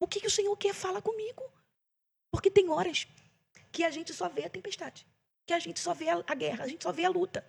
[0.00, 0.74] O que, que o Senhor quer?
[0.74, 1.42] Fala comigo.
[2.30, 3.06] Porque tem horas
[3.70, 5.06] que a gente só vê a tempestade,
[5.46, 7.44] que a gente só vê a, a guerra, a gente só vê a luta.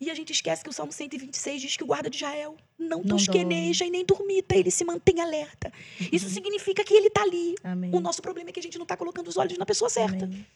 [0.00, 2.98] E a gente esquece que o Salmo 126 diz que o guarda de Israel não,
[2.98, 5.72] Não tosqueneja e nem dormita, ele se mantém alerta.
[6.12, 7.54] Isso significa que ele está ali.
[7.62, 7.94] Amém.
[7.94, 10.24] O nosso problema é que a gente não está colocando os olhos na pessoa certa.
[10.24, 10.46] Amém.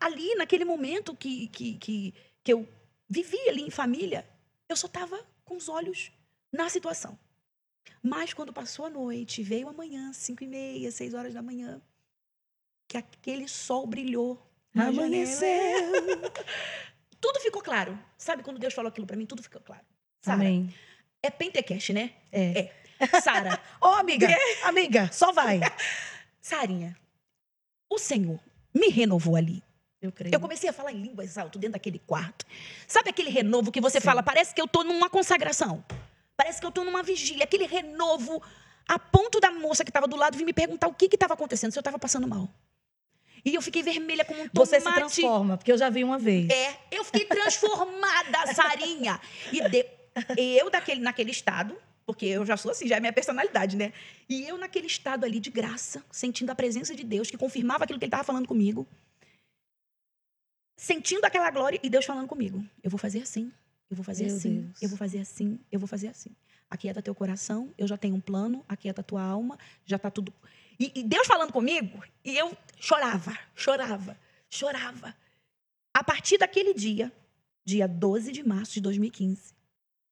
[0.00, 2.68] Ali, naquele momento que, que, que, que eu
[3.08, 4.26] vivi ali em família,
[4.68, 6.10] eu só estava com os olhos
[6.52, 7.18] na situação.
[8.02, 11.80] Mas quando passou a noite, veio amanhã, cinco e meia, seis horas da manhã,
[12.88, 14.40] que aquele sol brilhou.
[14.74, 15.48] Amanheceu.
[17.26, 17.98] Tudo ficou claro.
[18.16, 19.26] Sabe quando Deus falou aquilo para mim?
[19.26, 19.82] Tudo ficou claro.
[20.22, 20.72] Sara, Amém.
[21.20, 22.12] é Pentecoste, né?
[22.30, 22.70] É.
[23.20, 24.28] Sara, Ô, amiga,
[24.62, 25.58] amiga, só vai.
[26.40, 26.96] Sarinha,
[27.90, 28.38] o Senhor
[28.72, 29.60] me renovou ali.
[30.00, 30.32] Eu creio.
[30.32, 32.46] Eu comecei a falar em línguas alto dentro daquele quarto.
[32.86, 34.04] Sabe aquele renovo que você Sim.
[34.04, 35.84] fala, parece que eu tô numa consagração.
[36.36, 37.42] Parece que eu tô numa vigília.
[37.42, 38.40] Aquele renovo,
[38.88, 41.72] a ponto da moça que estava do lado vir me perguntar o que estava acontecendo,
[41.72, 42.48] se eu estava passando mal.
[43.46, 44.70] E eu fiquei vermelha como um tomate.
[44.70, 46.48] Você se transforma, porque eu já vi uma vez.
[46.50, 49.20] É, eu fiquei transformada, Sarinha.
[49.52, 49.86] E de-
[50.36, 53.92] eu daquele, naquele estado, porque eu já sou assim, já é minha personalidade, né?
[54.28, 58.00] E eu naquele estado ali de graça, sentindo a presença de Deus, que confirmava aquilo
[58.00, 58.84] que ele estava falando comigo.
[60.76, 62.64] Sentindo aquela glória e Deus falando comigo.
[62.82, 63.52] Eu vou fazer assim,
[63.88, 64.82] eu vou fazer Meu assim, Deus.
[64.82, 66.30] eu vou fazer assim, eu vou fazer assim.
[66.68, 70.32] Aquieta teu coração, eu já tenho um plano, aquieta tua alma, já tá tudo.
[70.78, 74.16] E, e Deus falando comigo, e eu chorava, chorava,
[74.50, 75.14] chorava.
[75.94, 77.12] A partir daquele dia,
[77.64, 79.54] dia 12 de março de 2015,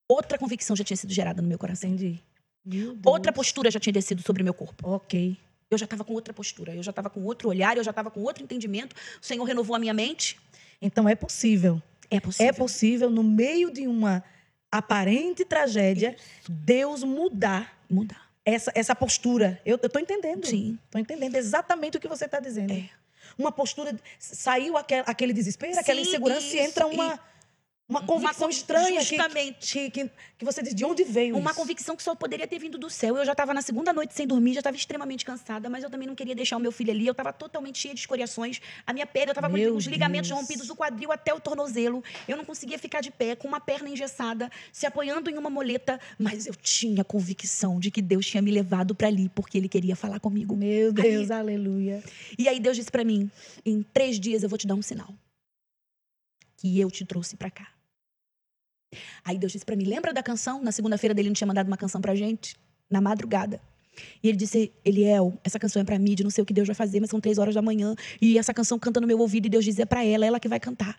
[0.09, 1.91] outra convicção já tinha sido gerada no meu coração.
[1.91, 2.21] Entendi.
[2.65, 2.99] Meu.
[3.05, 4.89] Outra postura já tinha descido sobre o meu corpo.
[4.89, 5.37] Ok.
[5.71, 8.11] Eu já estava com outra postura, eu já estava com outro olhar, eu já estava
[8.11, 8.97] com outro entendimento.
[9.21, 10.39] O Senhor renovou a minha mente.
[10.81, 11.83] Então é possível.
[12.11, 12.49] É possível.
[12.49, 14.25] É possível, no meio de uma
[14.71, 16.17] aparente tragédia,
[16.49, 18.24] Deus mudar mudar.
[18.45, 19.61] Essa, essa postura.
[19.65, 20.47] Eu estou entendendo.
[20.47, 20.79] Sim.
[20.85, 22.73] Estou entendendo exatamente o que você está dizendo.
[22.73, 22.89] É.
[23.39, 23.95] Uma postura.
[24.19, 27.19] Saiu aquele, aquele desespero, aquela Sim, insegurança e isso, entra uma.
[27.87, 29.73] Uma convicção estranha que, Justamente.
[29.73, 31.61] que, que, que você diz, de onde veio Uma isso?
[31.61, 33.19] convicção que só poderia ter vindo do céu.
[33.19, 36.09] Eu já estava na segunda noite sem dormir, já estava extremamente cansada, mas eu também
[36.09, 37.07] não queria deixar o meu filho ali.
[37.07, 38.59] Eu estava totalmente cheia de escoriações.
[38.87, 42.03] A minha perna, eu estava com os ligamentos rompidos do quadril até o tornozelo.
[42.27, 46.01] Eu não conseguia ficar de pé, com uma perna engessada, se apoiando em uma moleta.
[46.19, 49.95] Mas eu tinha convicção de que Deus tinha me levado para ali, porque Ele queria
[49.95, 50.57] falar comigo.
[50.57, 52.03] Meu Deus, aleluia.
[52.39, 53.31] E aí Deus disse para mim:
[53.63, 55.13] em três dias eu vou te dar um sinal.
[56.57, 57.74] Que eu te trouxe para cá.
[59.25, 60.63] Aí Deus disse para mim: lembra da canção?
[60.63, 62.57] Na segunda-feira dele não tinha mandado uma canção pra gente?
[62.91, 63.61] Na madrugada.
[64.23, 66.67] E ele disse: Eliel, essa canção é pra mim, de não sei o que Deus
[66.67, 67.95] vai fazer, mas são três horas da manhã.
[68.21, 70.49] E essa canção canta no meu ouvido e Deus diz: é pra ela, ela que
[70.49, 70.99] vai cantar.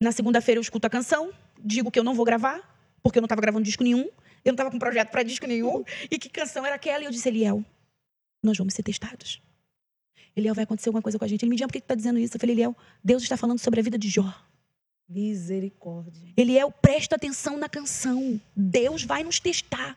[0.00, 2.60] Na segunda-feira eu escuto a canção, digo que eu não vou gravar,
[3.02, 4.10] porque eu não estava gravando disco nenhum, eu
[4.46, 5.84] não estava com projeto para disco nenhum.
[6.10, 7.02] E que canção era aquela?
[7.02, 7.64] E eu disse: Eliel,
[8.42, 9.42] nós vamos ser testados.
[10.36, 11.42] Eliel, vai acontecer alguma coisa com a gente.
[11.42, 12.36] Ele me disse: por que tu está dizendo isso?
[12.36, 14.32] Eu falei: Eliel, Deus está falando sobre a vida de Jó.
[15.08, 16.32] Misericórdia.
[16.36, 18.40] Eliel, presta atenção na canção.
[18.54, 19.96] Deus vai nos testar.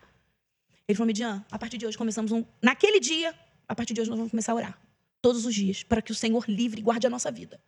[0.87, 2.45] Ele falou, Midian, a partir de hoje começamos um.
[2.61, 3.33] Naquele dia,
[3.67, 4.81] a partir de hoje nós vamos começar a orar.
[5.21, 7.59] Todos os dias, para que o Senhor livre e guarde a nossa vida.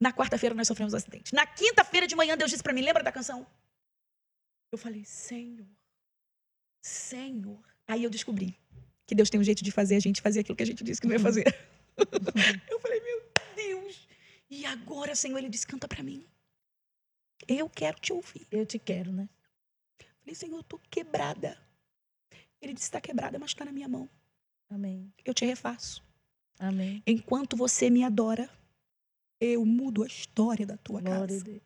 [0.00, 1.34] Na quarta-feira nós sofremos um acidente.
[1.34, 3.46] Na quinta-feira de manhã, Deus disse para mim: lembra da canção?
[4.70, 5.66] Eu falei, Senhor,
[6.82, 7.62] Senhor.
[7.86, 8.58] Aí eu descobri
[9.06, 11.00] que Deus tem um jeito de fazer a gente fazer aquilo que a gente disse
[11.00, 11.44] que não ia fazer.
[12.70, 13.22] eu falei, meu
[13.54, 14.08] Deus.
[14.50, 16.24] E agora, Senhor, ele disse: canta para mim.
[17.46, 18.46] Eu quero te ouvir.
[18.50, 19.28] Eu te quero, né?
[20.20, 21.60] Falei, Senhor, eu tô quebrada.
[22.60, 24.08] Ele disse, está quebrada, mas está na minha mão.
[24.68, 25.12] Amém.
[25.24, 26.04] Eu te refaço.
[26.58, 27.02] Amém.
[27.06, 28.50] Enquanto você me adora,
[29.40, 31.60] eu mudo a história da tua Glória casa.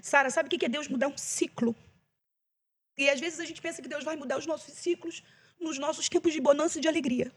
[0.00, 1.74] Sara, sabe o que é Deus mudar um ciclo?
[2.96, 5.22] E às vezes a gente pensa que Deus vai mudar os nossos ciclos
[5.58, 7.32] nos nossos tempos de bonança e de alegria.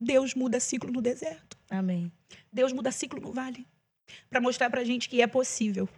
[0.00, 1.56] Deus muda ciclo no deserto.
[1.70, 2.12] Amém.
[2.52, 3.66] Deus muda ciclo no vale.
[4.30, 5.88] Para mostrar pra gente que é possível.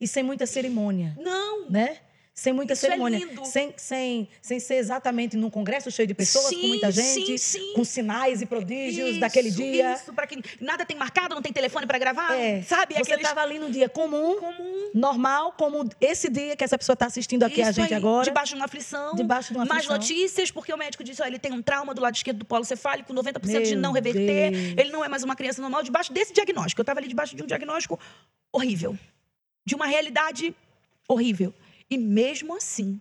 [0.00, 1.70] E sem muita cerimônia, Não!
[1.70, 1.98] né?
[2.38, 3.18] Sem muita Isso é cerimônia.
[3.18, 3.46] lindo.
[3.46, 7.38] sem, sem, sem ser exatamente num congresso cheio de pessoas, sim, com muita gente, Sim,
[7.38, 7.72] sim.
[7.74, 9.94] com sinais e prodígios Isso, daquele dia.
[9.94, 12.92] Isso, para que nada tem marcado, não tem telefone para gravar, É, sabe?
[12.92, 14.90] Você Aqueles estava ali num dia comum, comum.
[14.92, 18.24] normal, como esse dia que essa pessoa está assistindo aqui a Isso gente aí, agora.
[18.24, 19.14] Debaixo de uma aflição.
[19.14, 19.96] Debaixo de uma Mais aflição.
[19.96, 22.66] notícias, porque o médico disse, ó, ele tem um trauma do lado esquerdo do polo
[22.66, 24.50] cefálico, 90% de Meu não reverter.
[24.50, 24.74] Deus.
[24.76, 26.80] Ele não é mais uma criança normal, debaixo desse diagnóstico.
[26.80, 27.98] Eu estava ali debaixo de um diagnóstico
[28.52, 28.94] horrível.
[29.64, 30.54] De uma realidade
[31.08, 31.54] horrível.
[31.88, 33.00] E mesmo assim,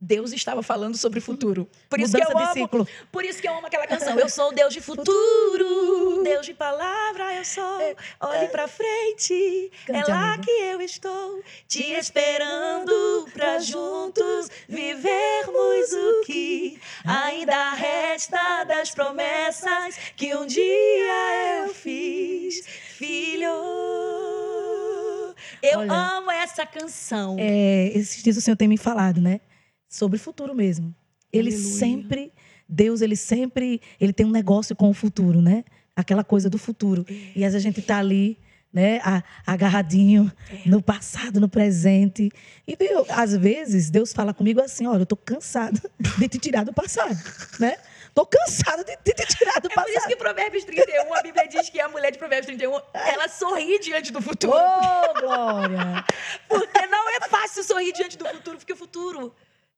[0.00, 1.68] Deus estava falando sobre o futuro.
[1.88, 2.88] Por isso que eu amo, ciclo.
[3.12, 4.18] por isso que eu amo aquela canção.
[4.18, 7.78] Eu sou o Deus de futuro, Deus de palavra eu sou.
[8.20, 10.42] Olhe pra frente, é Cante, lá amiga.
[10.42, 20.34] que eu estou te esperando pra juntos vivermos o que ainda resta das promessas que
[20.34, 24.29] um dia eu fiz, filho.
[25.62, 27.36] Eu Olha, amo essa canção.
[27.38, 29.40] É, esses dias o Senhor tem me falado, né?
[29.88, 30.94] Sobre o futuro mesmo.
[31.32, 31.74] Ele Aleluia.
[31.74, 32.32] sempre,
[32.68, 35.64] Deus, ele sempre, ele tem um negócio com o futuro, né?
[35.94, 37.04] Aquela coisa do futuro.
[37.08, 38.38] E às vezes a gente tá ali,
[38.72, 39.00] né,
[39.46, 40.30] agarradinho
[40.64, 42.30] no passado, no presente.
[42.66, 45.80] E viu, às vezes Deus fala comigo assim, olha, eu tô cansada
[46.18, 47.18] de te tirar do passado,
[47.58, 47.76] né?
[48.20, 50.08] Tô cansada de, de te tirar do É por isso passado.
[50.10, 54.12] que Provérbios 31, a Bíblia diz que a mulher de Provérbios 31, ela sorri diante
[54.12, 54.52] do futuro.
[54.52, 56.04] Ô, glória!
[56.46, 59.34] Porque não é fácil sorrir diante do futuro, porque o futuro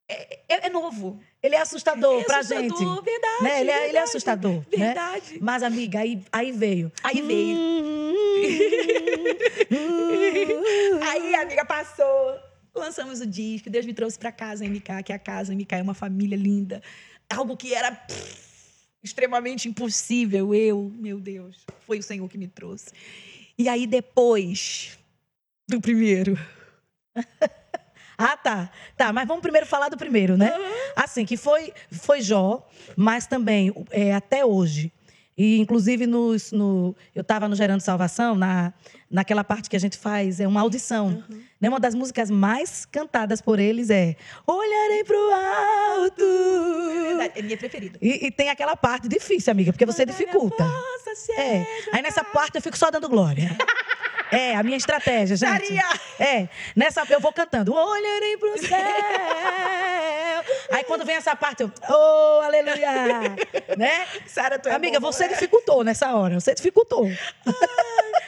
[0.09, 1.20] é, é- é novo.
[1.40, 3.05] Ele é assustador É pra assustador, gente.
[3.05, 3.61] verdade, Né?
[3.61, 4.52] Ele, é, ele é verdade, assustador.
[4.55, 4.64] Né?
[4.87, 5.38] Verdade.
[5.40, 6.90] Mas, amiga, aí, aí veio.
[7.05, 7.59] Aí veio.
[11.11, 12.37] Aí, amiga, passou.
[12.74, 15.83] Lançamos o disco, Deus me trouxe pra casa MK, que é a casa MK é
[15.83, 16.83] uma família linda.
[17.33, 18.37] Algo que era pff,
[19.03, 20.55] extremamente impossível.
[20.55, 22.90] Eu, meu Deus, foi o Senhor que me trouxe.
[23.59, 24.99] E aí, depois
[25.68, 26.38] do primeiro,
[28.16, 28.71] Ah, tá.
[28.97, 30.53] Tá, mas vamos primeiro falar do primeiro, né?
[30.95, 32.64] Assim, que foi, foi Jó,
[32.97, 34.92] mas também é, até hoje.
[35.37, 38.73] E, inclusive, nos, no, eu estava no Gerando Salvação, na,
[39.11, 41.25] naquela parte que a gente faz, é uma audição.
[41.61, 41.68] Né?
[41.68, 44.14] Uma das músicas mais cantadas por eles é
[44.47, 46.25] Olharei pro alto.
[47.07, 47.99] verdade, é minha preferida.
[48.03, 50.64] E, e tem aquela parte difícil, amiga, porque você dificulta.
[51.37, 51.66] É.
[51.92, 53.57] Aí nessa parte eu fico só dando glória.
[54.33, 55.51] É, a minha estratégia, gente.
[55.51, 55.85] Maria!
[56.18, 57.75] É, nessa eu vou cantando.
[57.75, 58.79] Olharei pro céu.
[60.73, 63.37] Aí quando vem essa parte, eu, oh, aleluia.
[63.79, 64.07] Né?
[64.27, 66.39] Sara, tu é Amiga, boa, você dificultou nessa hora.
[66.39, 67.07] Você dificultou.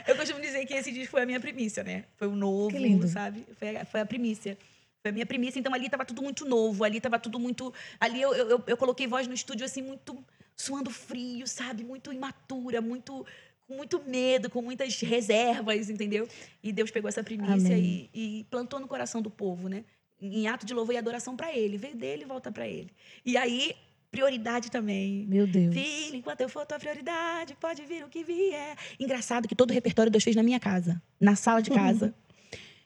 [0.07, 2.05] Eu costumo dizer que esse disco foi a minha primícia, né?
[2.17, 3.07] Foi o novo, Que lindo.
[3.09, 3.45] sabe?
[3.59, 4.57] Foi a, foi a primícia.
[5.03, 5.59] Foi a minha primícia.
[5.59, 7.73] Então ali tava tudo muito novo, ali tava tudo muito.
[8.01, 10.17] Ali eu, eu, eu- coloquei voz no estúdio assim, muito
[10.57, 11.85] suando frio, sabe?
[11.85, 13.27] Muito imatura, muito
[13.67, 16.29] com muito medo, com muitas reservas, entendeu?
[16.63, 19.85] E Deus pegou essa primícia e, e plantou no coração do povo, né?
[20.27, 21.77] Em ato de louvor e adoração para Ele.
[21.77, 22.91] Veio dele e volta para Ele.
[23.25, 23.75] E aí,
[24.11, 25.27] prioridade também.
[25.29, 25.75] Meu Deus.
[25.75, 28.77] Filho, enquanto eu for tua prioridade, pode vir o que vier.
[28.99, 32.15] Engraçado que todo o repertório Deus fez na minha casa, na sala de casa.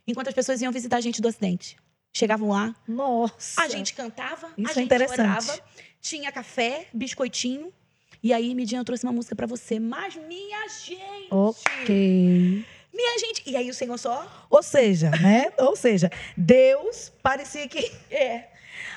[0.07, 1.77] enquanto as pessoas iam visitar a gente do Ocidente.
[2.15, 3.61] Chegavam lá, Nossa.
[3.63, 5.21] a gente cantava, Isso a é gente interessante.
[5.21, 5.61] orava,
[6.01, 7.71] tinha café, biscoitinho.
[8.23, 9.79] E aí, Midian trouxe uma música pra você.
[9.79, 11.29] Mas, minha gente!
[11.31, 12.65] Ok.
[12.99, 13.43] Minha gente!
[13.47, 14.27] E aí, o Senhor só...
[14.51, 15.53] Ou seja, né?
[15.59, 17.91] Ou seja, Deus parecia que.
[18.11, 18.49] É.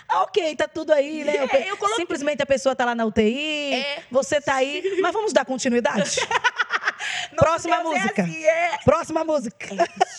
[0.09, 1.35] Ah, ok, tá tudo aí, né?
[1.37, 4.03] É, eu coloquei- Simplesmente a pessoa tá lá na UTI, É.
[4.11, 4.97] você tá aí.
[5.01, 6.17] Mas vamos dar continuidade?
[7.35, 8.21] Próxima Deus é música.
[8.23, 8.77] assim, é.
[8.83, 9.67] Próxima música.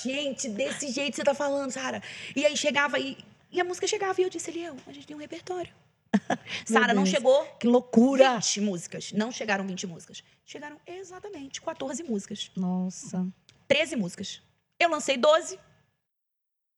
[0.03, 2.03] Gente, desse jeito você tá falando, Sara.
[2.35, 3.19] E aí chegava e,
[3.51, 5.71] e a música chegava e eu disse, Eliel, a gente tem um repertório.
[6.67, 8.35] Sara, não chegou Que loucura.
[8.35, 9.13] 20 músicas.
[9.13, 10.23] Não chegaram 20 músicas.
[10.45, 12.51] Chegaram exatamente 14 músicas.
[12.57, 13.27] Nossa.
[13.69, 14.43] 13 músicas.
[14.79, 15.59] Eu lancei 12.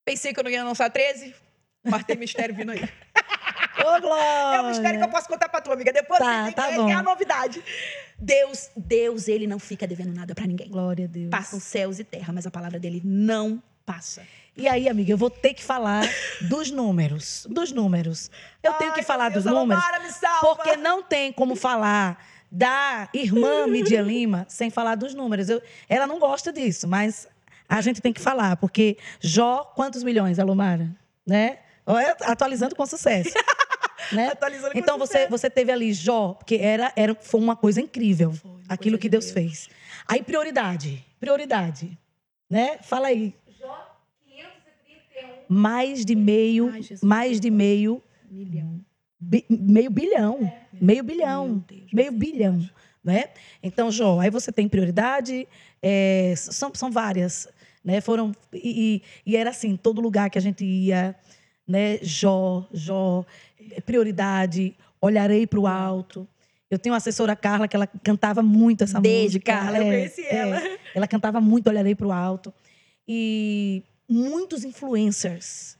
[0.04, 1.34] Pensei que eu não ia lançar 13.
[1.84, 2.80] Mas tem mistério vindo aí.
[3.84, 4.56] Ô, Glória.
[4.56, 5.92] É um mistério que eu posso contar pra tua amiga.
[5.92, 6.88] Depois Tá, tá que bom.
[6.88, 7.62] é a novidade.
[8.18, 10.68] Deus, Deus, ele não fica devendo nada pra ninguém.
[10.68, 11.28] Glória a Deus.
[11.30, 14.26] Passam céus e terra, mas a palavra dele não passa.
[14.56, 16.08] E aí, amiga, eu vou ter que falar
[16.42, 17.46] dos números.
[17.50, 18.30] Dos números.
[18.62, 19.82] Eu tenho que Ai, falar Deus, dos números.
[20.12, 20.40] Salva.
[20.56, 25.48] Porque não tem como falar da irmã Midia Lima sem falar dos números.
[25.48, 27.26] Eu- ela não gosta disso, mas
[27.68, 30.88] a gente tem que falar, porque Jó, quantos milhões, Alomara?
[31.26, 31.58] Né?
[31.84, 33.30] Olha, Atualizando com sucesso.
[34.12, 34.28] né?
[34.28, 35.30] Atualizando com Então você, sucesso.
[35.32, 39.08] você teve ali Jó, porque era, era, foi uma coisa incrível, Foi aquilo coisa que
[39.08, 39.34] de Deus, Deus.
[39.34, 39.68] fez.
[40.06, 41.98] Aí prioridade, prioridade,
[42.48, 42.78] né?
[42.82, 43.34] Fala aí.
[45.48, 48.80] Mais de meio, Ai, mais de meio Milhão.
[49.20, 50.52] Bi- meio bilhão.
[50.80, 51.64] meio bilhão.
[51.68, 52.70] Deus, meio bilhão.
[53.02, 53.26] Né?
[53.62, 55.46] Então, Jó, aí você tem prioridade,
[55.83, 57.46] é, são, são várias.
[57.85, 58.00] Né?
[58.00, 61.14] Foram, e, e- era assim, todo lugar que a gente ia,
[61.68, 61.98] né?
[62.02, 63.24] Jó, Jó,
[63.72, 66.26] é, prioridade, olharei para o alto.
[66.70, 69.52] Eu tenho uma assessora Carla que ela cantava muito essa Beijo, música.
[69.52, 70.61] Carla, eu conheci ela.
[70.94, 72.52] ela cantava muito Olharei para o alto.
[73.07, 75.78] E muitos influencers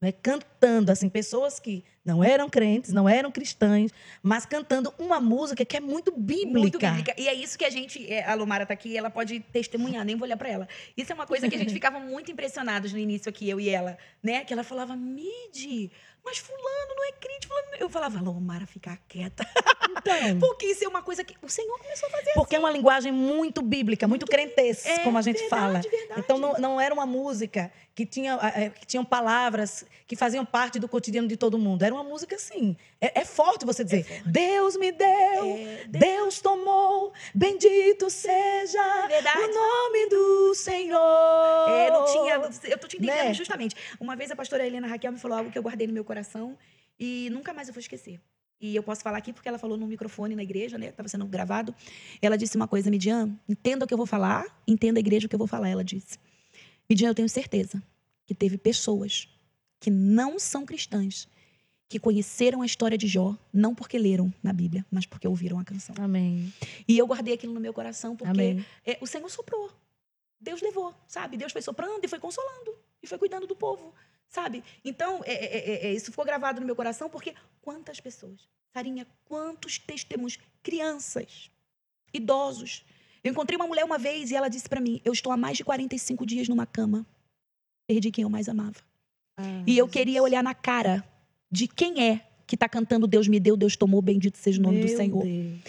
[0.00, 3.90] né, cantando, assim, pessoas que não eram crentes, não eram cristãs,
[4.22, 6.58] mas cantando uma música que é muito bíblica.
[6.60, 7.14] Muito bíblica.
[7.18, 8.10] E é isso que a gente.
[8.10, 10.68] é, A Lumara tá aqui, ela pode testemunhar, nem vou olhar pra ela.
[10.96, 13.68] Isso é uma coisa que a gente ficava muito impressionados no início aqui, eu e
[13.68, 14.44] ela, né?
[14.44, 15.90] Que ela falava, Midi,
[16.24, 17.68] mas fulano não é crente, fulano.
[17.74, 19.44] é-" Eu falava, Lumara, fica quieta.
[20.04, 22.32] Então, Porque isso é uma coisa que o Senhor começou a fazer.
[22.34, 25.80] porque é uma linguagem muito bíblica, muito crentez, É, como a gente verdade, fala.
[25.80, 26.20] verdade.
[26.20, 30.78] Então não, não era uma música que tinha eh, que tinham palavras que faziam parte
[30.78, 31.82] do cotidiano de todo mundo.
[31.82, 32.76] Era uma música assim.
[33.00, 39.38] É, é forte você dizer: Deus me deu, É, Deus tomou, bendito seja Verdade.
[39.42, 41.68] o nome do Senhor.
[41.70, 42.34] É, não tinha.
[42.70, 43.34] Eu tô te entendendo Né?
[43.34, 43.74] justamente.
[44.00, 46.56] Uma vez a pastora Helena Raquel me falou algo que eu guardei no meu coração
[46.98, 48.20] e nunca mais eu vou esquecer.
[48.60, 50.88] E eu posso falar aqui porque ela falou no microfone na igreja, né?
[50.88, 51.74] Estava sendo gravado.
[52.20, 55.28] Ela disse uma coisa, Midian, entenda o que eu vou falar, entenda a igreja o
[55.28, 55.68] que eu vou falar.
[55.68, 56.18] Ela disse:
[56.90, 57.82] Midian, eu tenho certeza
[58.26, 59.28] que teve pessoas
[59.80, 61.28] que não são cristãs
[61.88, 65.64] que conheceram a história de Jó, não porque leram na Bíblia, mas porque ouviram a
[65.64, 65.94] canção.
[65.98, 66.52] Amém.
[66.86, 69.70] E eu guardei aquilo no meu coração porque é, o Senhor soprou.
[70.38, 71.36] Deus levou, sabe?
[71.36, 72.76] Deus foi soprando e foi consolando.
[73.02, 73.94] E foi cuidando do povo,
[74.28, 74.62] sabe?
[74.84, 79.06] Então, é, é, é, é, isso ficou gravado no meu coração porque quantas pessoas, Sarinha,
[79.24, 81.50] quantos testemunhos, crianças,
[82.12, 82.84] idosos.
[83.24, 85.56] Eu encontrei uma mulher uma vez e ela disse pra mim: Eu estou há mais
[85.56, 87.06] de 45 dias numa cama.
[87.86, 88.76] Perdi quem eu mais amava.
[89.66, 91.04] E eu queria olhar na cara
[91.50, 94.80] de quem é que está cantando Deus me deu, Deus tomou, bendito seja o nome
[94.80, 95.22] do Meu Senhor.
[95.22, 95.60] Deus.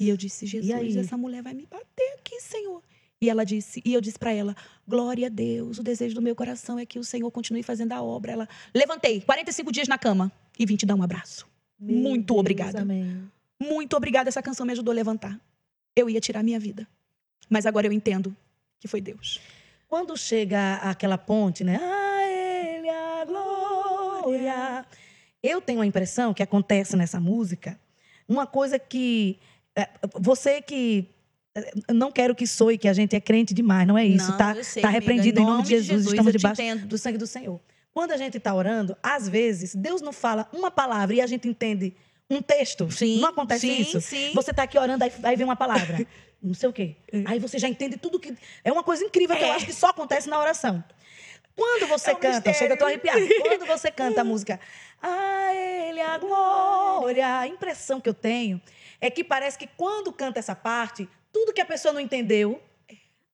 [0.00, 2.82] E eu disse, Jesus, essa mulher vai me bater aqui, Senhor.
[3.20, 4.54] E ela disse, e eu disse para ela,
[4.86, 8.02] glória a Deus, o desejo do meu coração é que o Senhor continue fazendo a
[8.02, 8.32] obra.
[8.32, 11.46] Ela, levantei, 45 dias na cama e vim te dar um abraço.
[11.78, 12.82] Meu Muito Deus, obrigada.
[12.82, 13.28] Amém.
[13.60, 15.40] Muito obrigada, essa canção me ajudou a levantar.
[15.96, 16.86] Eu ia tirar minha vida.
[17.50, 18.36] Mas agora eu entendo
[18.78, 19.40] que foi Deus.
[19.88, 21.76] Quando chega aquela ponte, né?
[21.76, 24.86] A ele a glória.
[25.42, 27.78] Eu tenho a impressão que acontece nessa música
[28.28, 29.38] uma coisa que
[29.74, 31.08] é, você que
[31.92, 34.54] não quero que soe que a gente é crente demais, não é isso, Não, tá?
[34.62, 37.26] sei, tá amiga, repreendido em nome de Jesus, estamos eu te debaixo do sangue do
[37.26, 37.60] Senhor.
[37.92, 41.48] Quando a gente está orando, às vezes Deus não fala uma palavra e a gente
[41.48, 41.94] entende
[42.30, 42.90] um texto.
[42.90, 44.00] Sim, não acontece sim, isso?
[44.00, 44.32] sim.
[44.34, 46.06] Você está aqui orando, aí, aí vem uma palavra.
[46.40, 46.94] Não sei o quê.
[47.26, 48.32] Aí você já entende tudo que.
[48.62, 49.56] É uma coisa incrível que eu É.
[49.56, 50.84] acho que só acontece na oração.
[51.56, 52.58] Quando você É um canta, mistério.
[52.60, 53.20] chega, eu tô arrepiada.
[53.42, 54.60] Quando você canta a música,
[55.02, 58.60] a Ele a glória, a impressão que eu tenho
[59.00, 62.60] é que parece que quando canta essa parte, tudo que a pessoa não entendeu.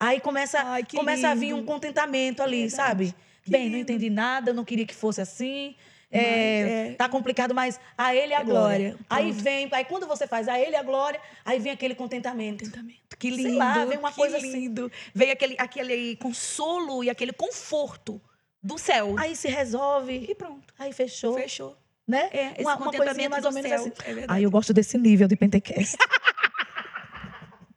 [0.00, 2.76] Aí começa, Ai, começa a vir um contentamento ali, Verdade.
[2.76, 3.14] sabe?
[3.44, 3.82] Que Bem, não lindo.
[3.82, 5.74] entendi nada, eu não queria que fosse assim.
[6.10, 6.94] É, é.
[6.94, 8.90] Tá complicado, mas a ele a É glória.
[8.90, 12.64] glória, Aí vem, aí quando você faz a ele a glória, aí vem aquele contentamento.
[12.64, 13.16] Contentamento.
[13.18, 13.58] Que Sei lindo.
[13.58, 14.52] lá, vem uma que coisa assim.
[14.52, 14.90] lindo.
[15.14, 18.20] Veio aquele, aquele consolo e aquele conforto
[18.62, 19.14] do céu.
[19.18, 20.72] Aí se resolve, e pronto.
[20.78, 21.76] aí fechou, Fechou.
[22.06, 22.28] né?
[22.32, 23.80] É, uma, uma coisinha mais ou menos céu.
[23.80, 23.92] assim.
[24.04, 24.26] É verdade.
[24.38, 25.96] Aí eu gosto desse nível de Pentecast.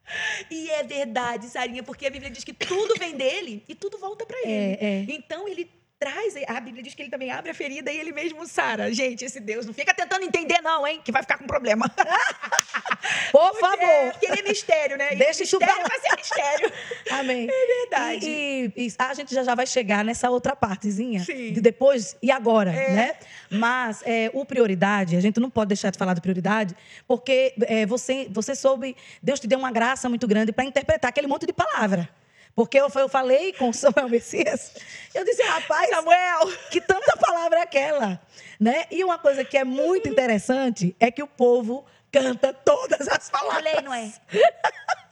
[0.49, 4.25] E é verdade, Sarinha, porque a Bíblia diz que tudo vem dele e tudo volta
[4.25, 4.51] para ele.
[4.51, 5.05] É, é.
[5.09, 8.45] Então ele traz, a Bíblia diz que ele também abre a ferida e ele mesmo
[8.47, 8.93] sara.
[8.93, 11.89] Gente, esse Deus não fica tentando entender não, hein, que vai ficar com problema.
[13.31, 14.11] Por É, favor.
[14.11, 15.15] porque ele é mistério, né?
[15.15, 16.71] Deixa pra vai ser mistério.
[17.11, 17.47] Amém.
[17.49, 18.25] É verdade.
[18.27, 21.19] E, e- e a gente já, já vai chegar nessa outra partezinha.
[21.21, 21.53] Sim.
[21.53, 22.93] De depois e agora, É.
[22.93, 23.15] né?
[23.49, 26.75] Mas é, o prioridade, a gente não pode deixar de falar de prioridade,
[27.07, 31.27] porque é, você, você soube, Deus te deu uma graça muito grande para interpretar aquele
[31.27, 32.09] monte de palavra.
[32.57, 34.73] Porque eu, eu falei com o Samuel Messias,
[35.13, 36.47] eu disse, rapaz, Samuel!
[36.71, 38.19] que tanta palavra é aquela,
[38.59, 38.85] né?
[38.89, 43.63] E uma coisa que é muito interessante é que o povo canta todas as palavras.
[43.63, 44.11] Falei, não é?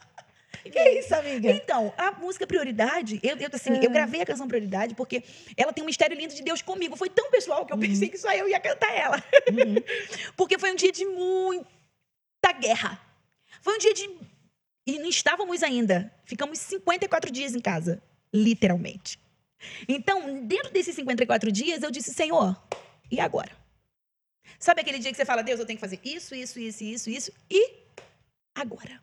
[0.72, 1.52] Que isso, amiga?
[1.52, 5.24] Então, a música Prioridade, eu, eu, assim, eu gravei a canção Prioridade porque
[5.56, 6.96] ela tem um mistério lindo de Deus comigo.
[6.96, 9.24] Foi tão pessoal que eu pensei que só eu ia cantar ela.
[10.36, 13.00] porque foi um dia de muita guerra.
[13.62, 14.10] Foi um dia de.
[14.86, 16.14] E não estávamos ainda.
[16.26, 18.02] Ficamos 54 dias em casa,
[18.34, 19.20] literalmente.
[19.88, 22.56] Então, dentro desses 54 dias, eu disse, Senhor,
[23.10, 23.52] e agora?
[24.60, 27.10] Sabe aquele dia que você fala, Deus, eu tenho que fazer isso, isso, isso, isso,
[27.10, 27.74] isso, e
[28.54, 29.02] agora?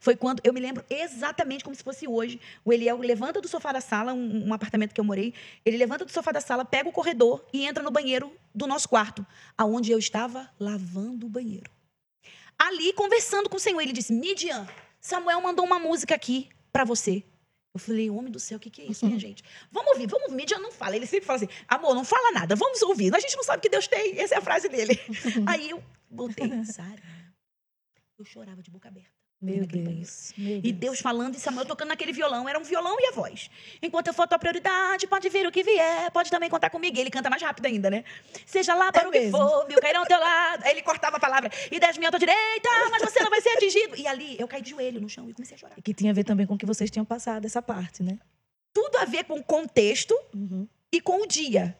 [0.00, 2.40] Foi quando, eu me lembro exatamente como se fosse hoje.
[2.64, 5.34] O Eliel levanta do sofá da sala, um, um apartamento que eu morei,
[5.64, 8.88] ele levanta do sofá da sala, pega o corredor e entra no banheiro do nosso
[8.88, 11.70] quarto, aonde eu estava lavando o banheiro.
[12.58, 14.66] Ali, conversando com o Senhor, ele disse: Midian,
[15.00, 17.24] Samuel mandou uma música aqui para você.
[17.74, 19.42] Eu falei, homem do céu, o que, que é isso, minha gente?
[19.70, 20.36] Vamos ouvir, vamos ouvir.
[20.36, 20.96] Midian não fala.
[20.96, 23.14] Ele sempre fala assim, amor, não fala nada, vamos ouvir.
[23.14, 24.18] A gente não sabe o que Deus tem.
[24.18, 24.98] Essa é a frase dele.
[25.46, 27.02] Aí eu botei, Sara,
[28.18, 29.17] eu chorava de boca aberta.
[29.40, 29.64] Meu.
[29.64, 30.32] Deus.
[30.36, 32.48] Meu E Deus falando e Samuel tocando naquele violão.
[32.48, 33.48] Era um violão e a voz.
[33.80, 36.96] Enquanto eu for a tua prioridade, pode vir o que vier, pode também contar comigo.
[36.96, 38.02] E ele canta mais rápido ainda, né?
[38.44, 39.38] Seja lá para É o que mesmo.
[39.38, 40.64] for, mil cairão ao teu lado.
[40.64, 41.50] Aí ele cortava a palavra.
[41.70, 43.96] E dez mil à tua direita, mas você não vai ser atingido.
[43.96, 45.74] E ali eu caí de joelho no chão e comecei a chorar.
[45.78, 48.18] E que tinha a ver também com o que vocês tinham passado, essa parte, né?
[48.72, 50.14] Tudo a ver com o contexto
[50.90, 51.78] e com o dia.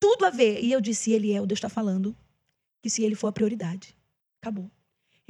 [0.00, 0.60] Tudo a ver.
[0.60, 2.16] E eu disse, Eliel, Deus está falando
[2.82, 3.94] que se ele for a prioridade,
[4.42, 4.68] acabou.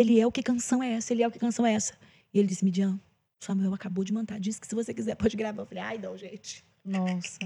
[0.01, 1.13] Eliel, que canção é essa?
[1.13, 1.95] Eliel, que canção é essa?
[2.33, 2.99] E ele disse, Midian,
[3.39, 5.63] Samuel acabou de mandar, disse que se você quiser pode gravar.
[5.63, 6.65] Eu falei, ai não, gente.
[6.85, 7.39] Nossa.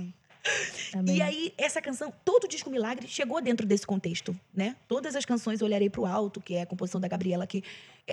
[0.93, 1.17] Amém.
[1.17, 4.77] E aí, essa canção, todo o disco Milagre chegou dentro desse contexto, né?
[4.87, 7.65] Todas as canções Olharei pro Alto, que é a composição da Gabriela, que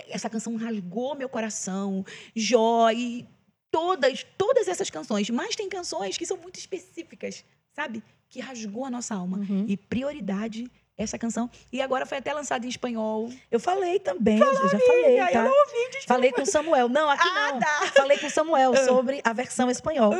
[0.07, 3.27] essa canção rasgou meu coração, Jó e
[3.69, 5.29] todas, todas essas canções.
[5.29, 8.01] Mas tem canções que são muito específicas, sabe?
[8.29, 9.39] Que rasgou a nossa alma.
[9.39, 9.65] Uhum.
[9.67, 10.71] E prioridade,
[11.03, 11.49] essa canção.
[11.71, 13.29] E agora foi até lançada em espanhol.
[13.49, 15.39] Eu falei também, eu já falei, Amiga, tá?
[15.39, 16.07] eu não ouvi, desculpa.
[16.07, 16.89] Falei com o Samuel.
[16.89, 17.59] Não, aqui Ah, não.
[17.59, 17.91] tá.
[17.95, 20.13] Falei com o Samuel sobre a versão espanhol,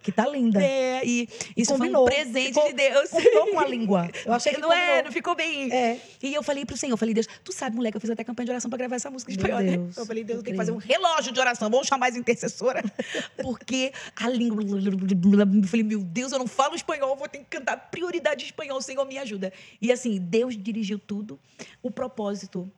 [0.00, 0.62] que tá linda.
[0.62, 2.06] É, e isso combinou.
[2.06, 3.10] foi um presente Ficou- de Deus.
[3.10, 4.10] Combinou com a língua.
[4.24, 5.04] Eu achei que não é, combinou.
[5.04, 5.72] não ficou bem.
[5.72, 5.98] É.
[6.22, 8.46] E eu falei pro Senhor, eu falei, Deus, tu sabe, moleque, eu fiz até campanha
[8.46, 9.76] de oração pra gravar essa música em espanhol, né?
[9.96, 12.82] Eu falei, Deus, eu tem que fazer um relógio de oração, vamos chamar as intercessora.
[13.42, 14.62] Porque a língua.
[14.62, 18.80] Eu falei, meu Deus, eu não falo espanhol, vou ter que cantar prioridade em espanhol,
[18.80, 19.52] Senhor, me ajuda.
[19.80, 21.38] E assim, Deus dirigiu tudo,
[21.82, 22.70] o propósito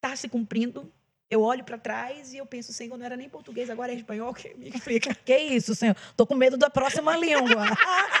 [0.00, 0.90] tá se cumprindo.
[1.30, 4.34] Eu olho pra trás e eu penso, Senhor, não era nem português, agora é espanhol,
[4.34, 5.14] que me explica.
[5.14, 5.96] Que isso, senhor?
[6.16, 7.66] Tô com medo da próxima língua.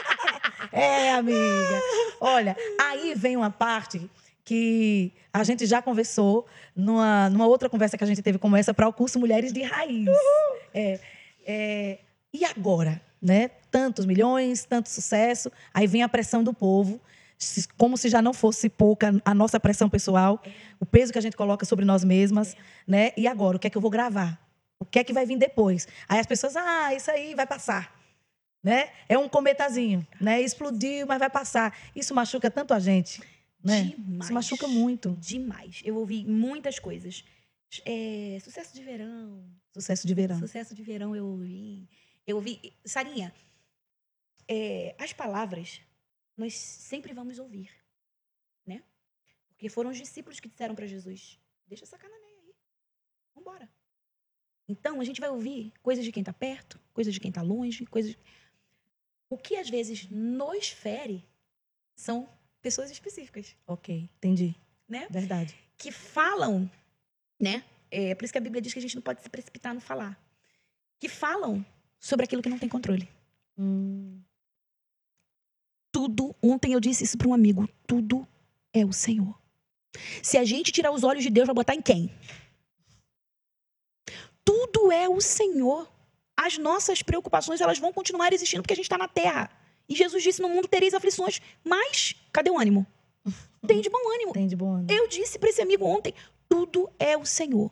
[0.70, 1.82] é, amiga.
[2.20, 4.08] Olha, aí vem uma parte
[4.44, 8.72] que a gente já conversou numa, numa outra conversa que a gente teve como essa
[8.72, 10.08] para o curso Mulheres de Raiz.
[10.72, 11.00] É,
[11.44, 11.98] é,
[12.32, 13.50] e agora, né?
[13.70, 17.00] Tantos milhões, tanto sucesso, aí vem a pressão do povo,
[17.76, 20.42] como se já não fosse pouca a nossa pressão pessoal,
[20.78, 23.12] o peso que a gente coloca sobre nós mesmas, né?
[23.16, 24.38] E agora, o que é que eu vou gravar?
[24.78, 25.86] O que é que vai vir depois?
[26.08, 27.98] Aí as pessoas, ah, isso aí vai passar.
[28.62, 28.90] Né?
[29.08, 30.40] É um cometazinho, né?
[30.42, 31.74] Explodiu, mas vai passar.
[31.96, 33.22] Isso machuca tanto a gente,
[33.64, 33.84] né?
[33.84, 34.24] Demais.
[34.24, 35.16] Isso machuca muito.
[35.18, 35.80] Demais.
[35.82, 37.24] Eu ouvi muitas coisas.
[37.86, 40.38] É, sucesso de verão, Sucesso de verão.
[40.38, 41.88] Sucesso de verão eu ouvi.
[42.26, 42.74] Eu ouvi.
[42.84, 43.32] Sarinha,
[44.48, 45.80] é, as palavras
[46.40, 47.70] nós sempre vamos ouvir,
[48.66, 48.82] né?
[49.48, 52.54] Porque foram os discípulos que disseram para Jesus: deixa essa cananeia aí.
[53.34, 53.68] Vambora.
[54.68, 57.86] Então a gente vai ouvir coisas de quem está perto, coisas de quem está longe,
[57.86, 58.16] coisas.
[59.28, 61.24] O que às vezes nos fere
[61.94, 62.28] são
[62.62, 64.54] pessoas específicas, Ok, entendi.
[64.88, 65.06] né?
[65.10, 65.54] Verdade.
[65.78, 66.70] que falam,
[67.40, 67.64] né?
[67.90, 69.80] é por isso que a Bíblia diz que a gente não pode se precipitar no
[69.80, 70.18] falar.
[70.98, 71.64] Que falam
[71.98, 73.08] sobre aquilo que não tem controle.
[73.58, 74.22] Hum.
[76.00, 78.26] Tudo, ontem eu disse isso para um amigo, tudo
[78.72, 79.38] é o Senhor.
[80.22, 82.10] Se a gente tirar os olhos de Deus, vai botar em quem?
[84.42, 85.86] Tudo é o Senhor.
[86.34, 89.50] As nossas preocupações, elas vão continuar existindo porque a gente está na terra.
[89.86, 92.86] E Jesus disse: No mundo tereis aflições, mas cadê o ânimo?
[93.66, 94.32] Tem de bom ânimo.
[94.32, 94.90] Tem de bom ânimo.
[94.90, 96.14] Eu disse para esse amigo ontem:
[96.48, 97.70] tudo é o Senhor.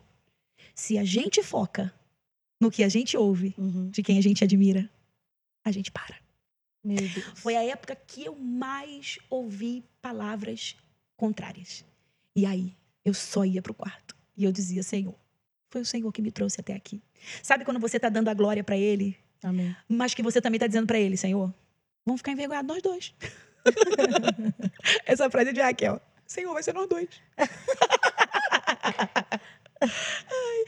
[0.75, 1.95] Se a gente foca
[2.61, 3.89] no que a gente ouve, Uhum.
[3.89, 4.91] de quem a gente admira,
[5.65, 6.28] a gente para.
[7.35, 10.77] Foi a época que eu mais ouvi palavras
[11.17, 11.85] contrárias.
[12.35, 12.75] E aí,
[13.05, 14.17] eu só ia pro quarto.
[14.37, 15.15] E eu dizia, Senhor,
[15.71, 17.03] foi o Senhor que me trouxe até aqui.
[17.43, 19.77] Sabe quando você tá dando a glória para Ele, Amém.
[19.89, 21.53] mas que você também tá dizendo para Ele, Senhor,
[22.07, 23.15] vamos ficar envergonhados nós dois.
[25.05, 26.01] Essa frase é de Raquel.
[26.27, 27.09] Senhor, vai ser nós dois.
[29.81, 30.65] Ai,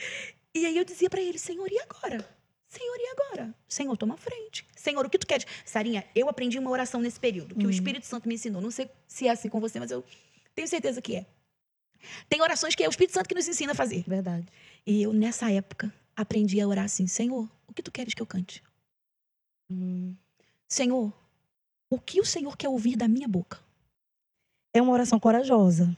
[0.55, 2.27] E aí eu dizia para ele, Senhor, e agora?
[2.71, 3.55] Senhor, e agora?
[3.69, 4.65] Senhor, toma a frente.
[4.77, 5.45] Senhor, o que tu queres?
[5.65, 7.71] Sarinha, eu aprendi uma oração nesse período, que o Hum.
[7.71, 8.63] Espírito Santo me ensinou.
[8.63, 10.05] Não sei se é assim com você, mas eu
[10.55, 11.27] tenho certeza que é.
[12.29, 14.05] Tem orações que é o Espírito Santo que nos ensina a fazer.
[14.07, 14.47] Verdade.
[14.87, 18.27] E eu, nessa época, aprendi a orar assim: Senhor, o que tu queres que eu
[18.27, 18.63] cante?
[19.69, 20.15] Hum.
[20.69, 21.13] Senhor,
[21.91, 23.59] o que o Senhor quer ouvir da minha boca?
[24.73, 25.95] É uma oração corajosa.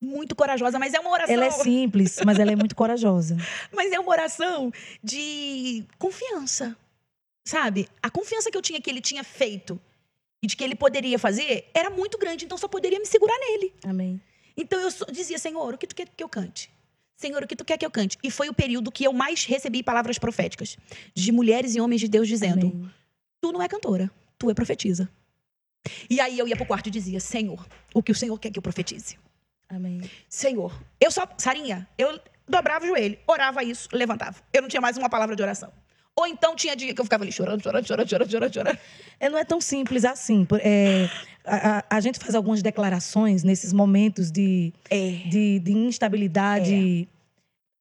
[0.00, 1.34] Muito corajosa, mas é uma oração.
[1.34, 3.36] Ela é simples, mas ela é muito corajosa.
[3.72, 4.70] Mas é uma oração
[5.02, 6.76] de confiança.
[7.46, 7.88] Sabe?
[8.02, 9.80] A confiança que eu tinha que ele tinha feito
[10.42, 13.72] e de que ele poderia fazer era muito grande, então só poderia me segurar nele.
[13.84, 14.20] Amém.
[14.56, 16.70] Então eu dizia, Senhor, o que tu quer que eu cante?
[17.16, 18.18] Senhor, o que tu quer que eu cante?
[18.22, 20.76] E foi o período que eu mais recebi palavras proféticas
[21.14, 22.90] de mulheres e homens de Deus dizendo: Amém.
[23.40, 25.08] Tu não é cantora, tu é profetisa.
[26.08, 28.58] E aí eu ia pro quarto e dizia: Senhor, o que o Senhor quer que
[28.58, 29.18] eu profetize?
[29.68, 30.02] Amém.
[30.28, 34.36] Senhor, eu só, Sarinha, eu dobrava o joelho, orava isso, levantava.
[34.52, 35.72] Eu não tinha mais uma palavra de oração.
[36.16, 38.78] Ou então tinha dia que eu ficava ali chorando, chorando, chorando, chorando, chorando, chorando.
[39.18, 40.46] É, não é tão simples assim.
[40.62, 41.08] É,
[41.44, 45.10] a, a- a gente faz algumas declarações nesses momentos de, É.
[45.28, 47.08] de, de instabilidade,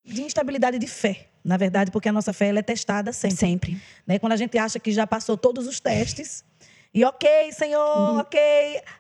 [0.04, 1.28] de instabilidade de fé.
[1.44, 3.38] Na verdade, porque a nossa fé ela é testada sempre.
[3.38, 3.82] Sempre.
[4.08, 4.18] né?
[4.18, 6.44] Quando a gente acha que já passou todos os testes.
[6.94, 8.40] E ok, Senhor, ok.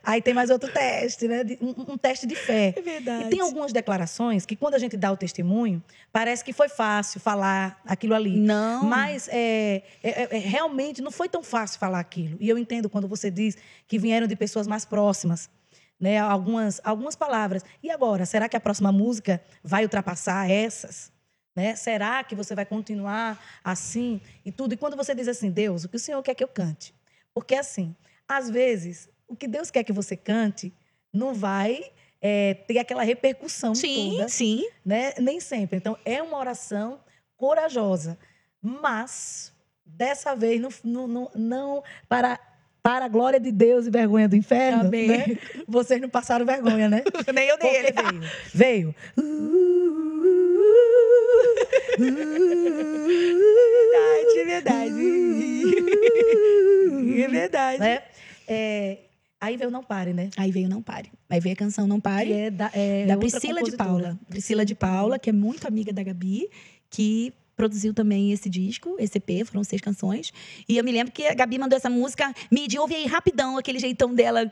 [0.04, 1.44] Aí tem mais outro teste, né?
[1.62, 2.74] Um, um teste de fé.
[2.76, 3.26] É verdade.
[3.26, 5.82] E tem algumas declarações que, quando a gente dá o testemunho,
[6.12, 8.40] parece que foi fácil falar aquilo ali.
[8.40, 8.84] Não.
[8.84, 12.36] Mas é, é- é- realmente não foi tão fácil falar aquilo.
[12.40, 13.56] E eu entendo quando você diz
[13.88, 15.50] que vieram de pessoas mais próximas.
[16.00, 17.64] Né, algumas, algumas palavras.
[17.82, 21.10] E agora, será que a próxima música vai ultrapassar essas?
[21.56, 21.76] Né?
[21.76, 24.74] Será que você vai continuar assim e tudo?
[24.74, 26.94] E quando você diz assim, Deus, o que o Senhor quer que eu cante?
[27.34, 27.96] Porque assim,
[28.28, 30.74] às vezes, o que Deus quer que você cante
[31.12, 34.66] não vai é, ter aquela repercussão Sim, toda sim.
[34.86, 35.14] né?
[35.20, 35.78] Nem sempre.
[35.78, 37.00] Então, é uma oração
[37.36, 38.18] corajosa.
[38.62, 39.52] Mas,
[39.86, 42.40] dessa vez, não, não, não, não- para,
[42.82, 45.08] para a glória de Deus e vergonha do inferno, Amém.
[45.08, 45.26] né?
[45.68, 47.04] vocês não passaram vergonha, né?
[47.34, 47.92] Nem eu nem Porque ele.
[48.54, 48.96] veio.
[48.96, 48.96] Veio.
[54.36, 54.94] É verdade.
[57.22, 57.80] É verdade.
[57.80, 58.02] Né?
[58.48, 58.98] É,
[59.40, 60.30] aí veio Não Pare, né?
[60.38, 61.12] Aí veio Não Pare.
[61.30, 62.28] Aí veio a canção Não Pare.
[62.28, 63.72] Que é da, é da Priscila de.
[63.76, 64.20] Paula.
[64.30, 66.50] Priscila de Paula, que é muito amiga da Gabi,
[66.90, 70.34] que produziu também esse disco, esse EP, foram seis canções.
[70.68, 73.80] E eu me lembro que a Gabi mandou essa música, Midi, ouve aí rapidão, aquele
[73.80, 74.50] jeitão dela.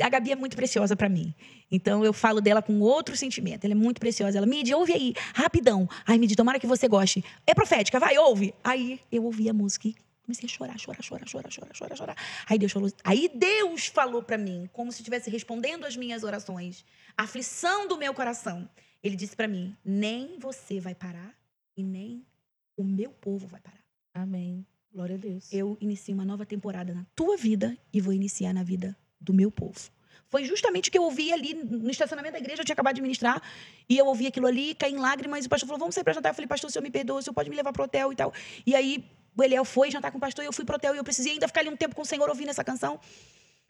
[0.00, 1.34] A Gabi é muito preciosa pra mim.
[1.70, 3.64] Então eu falo dela com outro sentimento.
[3.64, 4.38] Ela é muito preciosa.
[4.38, 5.88] Ela, Midi, ouve aí, rapidão.
[6.06, 7.24] Ai, Midi, tomara que você goste.
[7.46, 8.54] É profética, vai, ouve.
[8.62, 9.94] Aí eu ouvi a música e
[10.26, 12.16] comecei a chorar, chorar, chorar, chorar, chorar, chorar, chorar.
[12.48, 16.84] Aí Deus falou, aí Deus falou pra mim, como se estivesse respondendo às minhas orações,
[17.16, 18.68] a aflição do meu coração.
[19.02, 21.32] Ele disse pra mim: nem você vai parar
[21.76, 22.26] e nem
[22.76, 23.82] o meu povo vai parar.
[24.12, 24.66] Amém.
[24.92, 25.52] Glória a Deus.
[25.52, 29.50] Eu inicio uma nova temporada na tua vida e vou iniciar na vida do meu
[29.50, 29.90] povo.
[30.28, 33.02] Foi justamente o que eu ouvi ali no estacionamento da igreja, eu tinha acabado de
[33.02, 33.40] ministrar,
[33.88, 36.12] e eu ouvi aquilo ali, caí em lágrimas, e o pastor falou, vamos sair pra
[36.12, 36.30] jantar.
[36.30, 38.16] Eu falei, pastor, o senhor me perdoa, o senhor pode me levar pro hotel e
[38.16, 38.32] tal.
[38.66, 39.04] E aí,
[39.36, 41.32] o Eliel foi jantar com o pastor, e eu fui pro hotel, e eu precisei
[41.32, 42.98] ainda ficar ali um tempo com o Senhor ouvindo essa canção.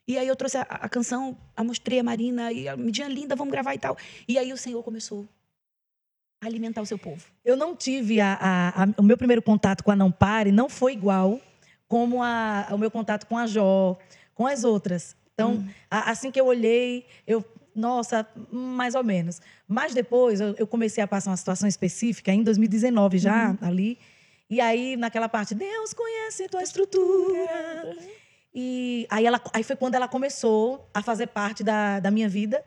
[0.07, 3.35] E aí eu trouxe a, a canção, a mostrei a Marina, e a Midinha linda,
[3.35, 3.97] vamos gravar e tal.
[4.27, 5.27] E aí o Senhor começou
[6.41, 7.25] a alimentar o seu povo.
[7.43, 10.69] Eu não tive a, a- a- o meu primeiro contato com a Não Pare não
[10.69, 11.41] foi igual
[11.87, 13.97] como a- o meu contato com a Jó,
[14.33, 15.15] com as outras.
[15.33, 17.43] Então, a- assim que eu olhei, eu
[17.75, 19.39] nossa, mais ou menos.
[19.67, 23.99] Mas depois eu, eu comecei a passar uma situação específica em 2019 já ali.
[24.49, 27.97] E aí naquela parte, Deus conhece tua estrutura.
[28.53, 32.63] E aí ela, aí foi quando ela começou a fazer parte da, da minha vida.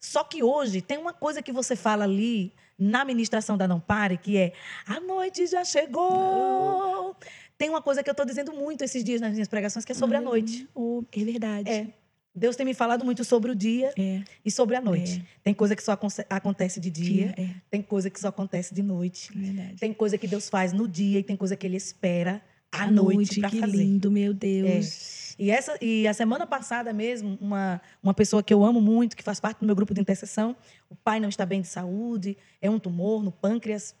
[0.00, 4.18] Só que hoje tem uma coisa que você fala ali na ministração da Não Pare,
[4.18, 4.52] que é
[4.84, 7.16] a noite já chegou.
[7.56, 9.94] Tem uma coisa que eu estou dizendo muito esses dias nas minhas pregações, que é
[9.94, 10.68] sobre a noite.
[10.74, 11.70] Oh, é verdade.
[11.70, 12.01] É.
[12.34, 15.22] Deus tem me falado muito sobre o dia É, e sobre a noite.
[15.42, 18.82] Tem coisa que só aconte- acontece de dia, é, tem coisa que só acontece de
[18.82, 19.30] noite.
[19.36, 19.76] é verdade.
[19.76, 22.90] Tem coisa que Deus faz no dia e tem coisa que ele espera à À
[22.90, 23.76] noite para que fazer.
[23.76, 25.34] lindo, meu Deus.
[25.38, 29.22] E, essa, e a semana passada mesmo, uma, uma pessoa que eu amo muito, que
[29.22, 30.56] faz parte do meu grupo de intercessão,
[30.88, 33.94] o pai não está bem de saúde, é um tumor no pâncreas.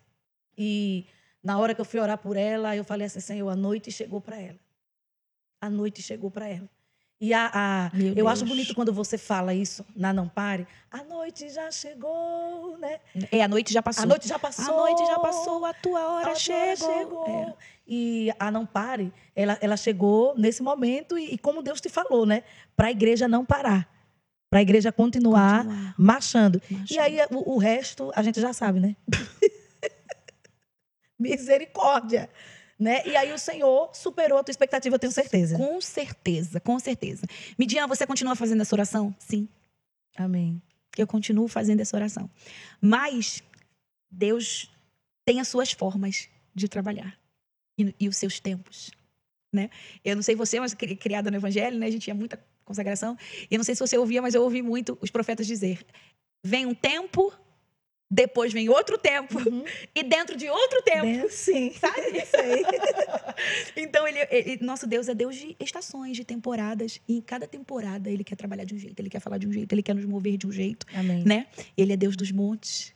[0.56, 1.04] E
[1.44, 4.22] na hora que eu fui orar por ela, eu falei assim, Senhor, a noite chegou
[4.22, 4.58] para ela.
[5.60, 6.68] A noite chegou para ela.
[7.24, 8.28] E a, a- eu Deus.
[8.28, 10.66] acho bonito quando você fala isso na Não Pare.
[10.90, 12.98] A noite já chegou, né?
[13.30, 14.02] É, a noite já passou.
[14.02, 14.74] A noite já passou.
[14.74, 16.76] A noite já passou, a tua hora A tua chegou.
[16.98, 17.26] chegou.
[17.28, 17.54] É.
[17.86, 22.26] E a Não Pare, ela, ela chegou nesse momento e, e como Deus te falou,
[22.26, 22.42] né?
[22.76, 23.88] Para a igreja não parar.
[24.50, 26.60] Para a igreja continuar, Continuar, marchando.
[26.90, 28.96] E aí o, o resto a gente já sabe, né?
[31.18, 32.28] Misericórdia.
[32.82, 33.06] Né?
[33.06, 35.56] E aí o Senhor superou a tua expectativa, eu tenho certeza.
[35.56, 37.24] Com certeza, com certeza.
[37.56, 39.14] Midian, você continua fazendo essa oração?
[39.20, 39.48] Sim,
[40.16, 40.60] Amém.
[40.98, 42.28] eu continuo fazendo essa oração.
[42.80, 43.40] Mas
[44.10, 44.68] Deus
[45.24, 47.16] tem as suas formas de trabalhar
[47.78, 48.90] e, e os seus tempos,
[49.54, 49.70] né?
[50.04, 51.86] Eu não sei você, mas cri- criada no Evangelho, né?
[51.86, 53.16] A gente tinha muita consagração.
[53.48, 55.86] E eu não sei se você ouvia, mas eu ouvi muito os profetas dizer:
[56.44, 57.32] vem um tempo,
[58.14, 59.64] depois vem outro tempo Uhum.
[59.94, 61.02] e dentro de outro tempo.
[61.02, 61.72] Bem, sim.
[61.80, 62.18] Sabe?
[62.18, 62.62] Isso aí.
[63.74, 67.00] Então, ele, ele- nosso Deus é Deus de estações, de temporadas.
[67.08, 69.52] E em cada temporada, ele quer trabalhar de um jeito, ele quer falar de um
[69.52, 71.24] jeito, ele quer nos mover de um jeito, Amém.
[71.24, 71.46] né?
[71.76, 72.92] Ele é Deus dos montes.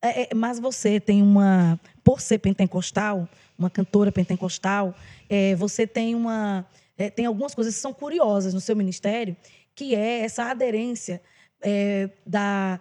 [0.00, 1.78] É, é, mas você tem uma.
[2.04, 3.28] Por ser pentecostal,
[3.58, 4.94] uma cantora pentecostal,
[5.28, 6.64] é, você tem uma.
[6.96, 9.36] é, tem algumas coisas que são curiosas no seu ministério,
[9.74, 11.20] que é essa aderência
[11.64, 12.78] é, da,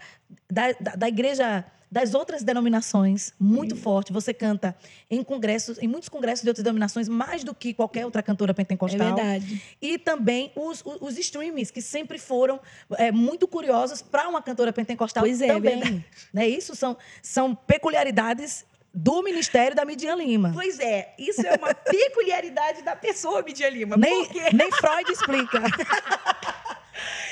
[0.51, 1.65] da, da, igreja.
[1.91, 4.11] Das outras denominações, muito forte.
[4.11, 4.75] Você canta
[5.11, 9.09] em congressos, em muitos congressos de outras denominações, mais do que qualquer outra cantora pentecostal.
[9.09, 9.61] É verdade.
[9.79, 12.59] E também os, os, os streamings, que sempre foram
[12.97, 15.79] é, muito curiosos para uma cantora pentecostal Pois é, também.
[15.81, 16.05] verdade.
[16.33, 16.47] né?
[16.47, 20.51] Isso são, são peculiaridades do Ministério da Midian Lima.
[20.51, 23.97] Pois é, isso é uma peculiaridade da pessoa, Midia Lima.
[23.97, 24.49] Nem, Por quê?
[24.53, 25.61] nem Freud explica.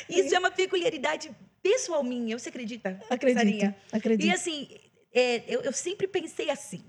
[0.09, 1.31] Isso é uma peculiaridade
[1.61, 2.37] pessoal minha.
[2.37, 2.99] Você acredita?
[3.09, 3.37] Acredito.
[3.37, 3.75] Sarinha?
[3.91, 4.27] Acredito.
[4.27, 4.79] E assim,
[5.13, 6.83] é, eu, eu sempre pensei assim.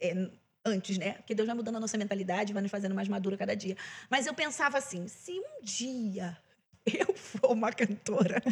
[0.00, 0.28] é,
[0.64, 1.12] antes, né?
[1.12, 3.76] Porque Deus vai mudando a nossa mentalidade, vai nos fazendo mais madura cada dia.
[4.10, 6.36] Mas eu pensava assim: se um dia
[6.84, 8.42] eu for uma cantora,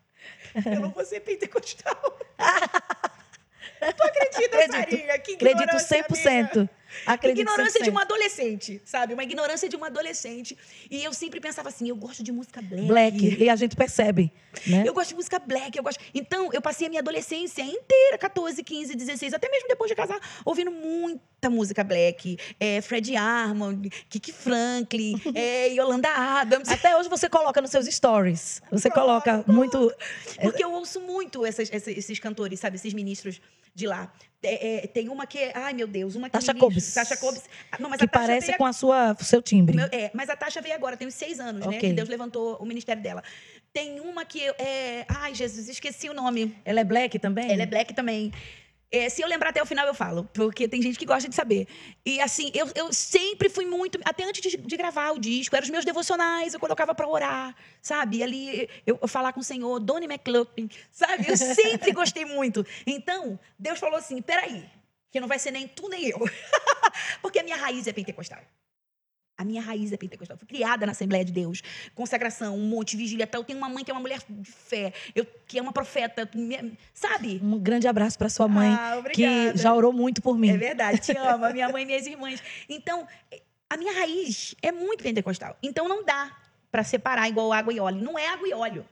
[0.66, 2.18] eu não vou ser pentecostal.
[3.96, 4.72] tu acredita, Acredito.
[4.72, 5.18] Sarinha?
[5.18, 6.54] Que Acredito ignorância 100%.
[6.56, 6.70] minha.
[7.06, 7.84] Acredito ignorância 100%.
[7.84, 9.14] de uma adolescente, sabe?
[9.14, 10.56] Uma ignorância de uma adolescente.
[10.90, 12.86] E eu sempre pensava assim: eu gosto de música black.
[12.86, 13.42] Black.
[13.42, 14.32] E a gente percebe.
[14.66, 14.84] Né?
[14.86, 16.00] Eu gosto de música black, eu gosto.
[16.14, 20.18] Então, eu passei a minha adolescência inteira, 14, 15, 16, até mesmo depois de casar,
[20.44, 22.36] ouvindo muita música black.
[22.58, 26.68] É, Fred Armond, Kiki Franklin, é, Yolanda Adams.
[26.68, 28.60] Até hoje você coloca nos seus stories.
[28.70, 29.92] Você coloca muito.
[30.42, 32.76] Porque eu ouço muito essas- esses, esses cantores, sabe?
[32.76, 33.40] Esses ministros
[33.74, 34.12] de lá.
[34.42, 35.52] É, é, tem uma que é.
[35.54, 36.32] Ai, meu Deus, uma que.
[36.32, 36.94] Tasha Cobbs.
[36.94, 37.42] Tasha Cobbs.
[37.70, 39.76] Ah, Não, mas que a Tasha parece veio com a sua, seu timbre.
[39.76, 41.66] Meu- é, mas a Tasha veio agora, tem uns seis anos, né?
[41.76, 41.78] Ok.
[41.80, 43.22] Que Deus levantou o ministério dela.
[43.72, 45.04] Tem uma que é.
[45.08, 46.56] Ai, Jesus, esqueci o nome.
[46.64, 47.52] Ela é black também?
[47.52, 48.32] Ela é black também.
[48.92, 51.34] É, se eu lembrar até o final, eu falo, porque tem gente que gosta de
[51.34, 51.68] saber.
[52.04, 54.00] E assim, eu, eu sempre fui muito.
[54.04, 57.54] Até antes de, de gravar o disco, eram os meus devocionais, eu colocava pra orar,
[57.80, 58.16] sabe?
[58.16, 61.26] E ali eu, eu falar com o Senhor, Donnie McLaughlin, sabe?
[61.28, 62.66] Eu sempre gostei muito.
[62.84, 64.68] Então, Deus falou assim: peraí,
[65.10, 66.18] que não vai ser nem tu nem eu.
[67.22, 68.40] porque a minha raiz é pentecostal.
[69.40, 70.36] A minha raiz é pentecostal.
[70.36, 71.62] Fui criada na Assembleia de Deus.
[71.94, 73.40] Consagração, um monte, vigília tal.
[73.40, 76.28] Eu tenho uma mãe que é uma mulher de fé, eu, que é uma profeta.
[76.92, 77.40] Sabe?
[77.42, 80.50] Um grande abraço para sua mãe, Ah, que já orou muito por mim.
[80.50, 82.42] É verdade, te amo, a minha mãe e minhas irmãs.
[82.68, 83.08] Então,
[83.70, 85.56] a minha raiz é muito pentecostal.
[85.62, 86.36] Então, não dá
[86.70, 88.02] para separar igual água e óleo.
[88.02, 88.84] Não é água e óleo.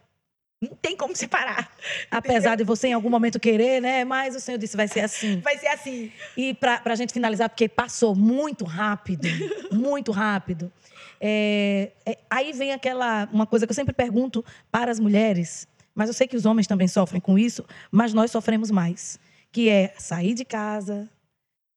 [0.61, 1.71] Não tem como separar.
[2.11, 4.05] Apesar de você em algum momento querer, né?
[4.05, 5.41] Mas o Senhor disse vai ser assim.
[5.41, 6.13] Vai ser assim.
[6.37, 9.29] E para a gente finalizar, porque passou muito rápido,
[9.71, 10.73] muito rápido.
[11.21, 16.09] é, é, aí vem aquela uma coisa que eu sempre pergunto para as mulheres, mas
[16.09, 19.19] eu sei que os homens também sofrem com isso, mas nós sofremos mais,
[19.51, 21.09] que é sair de casa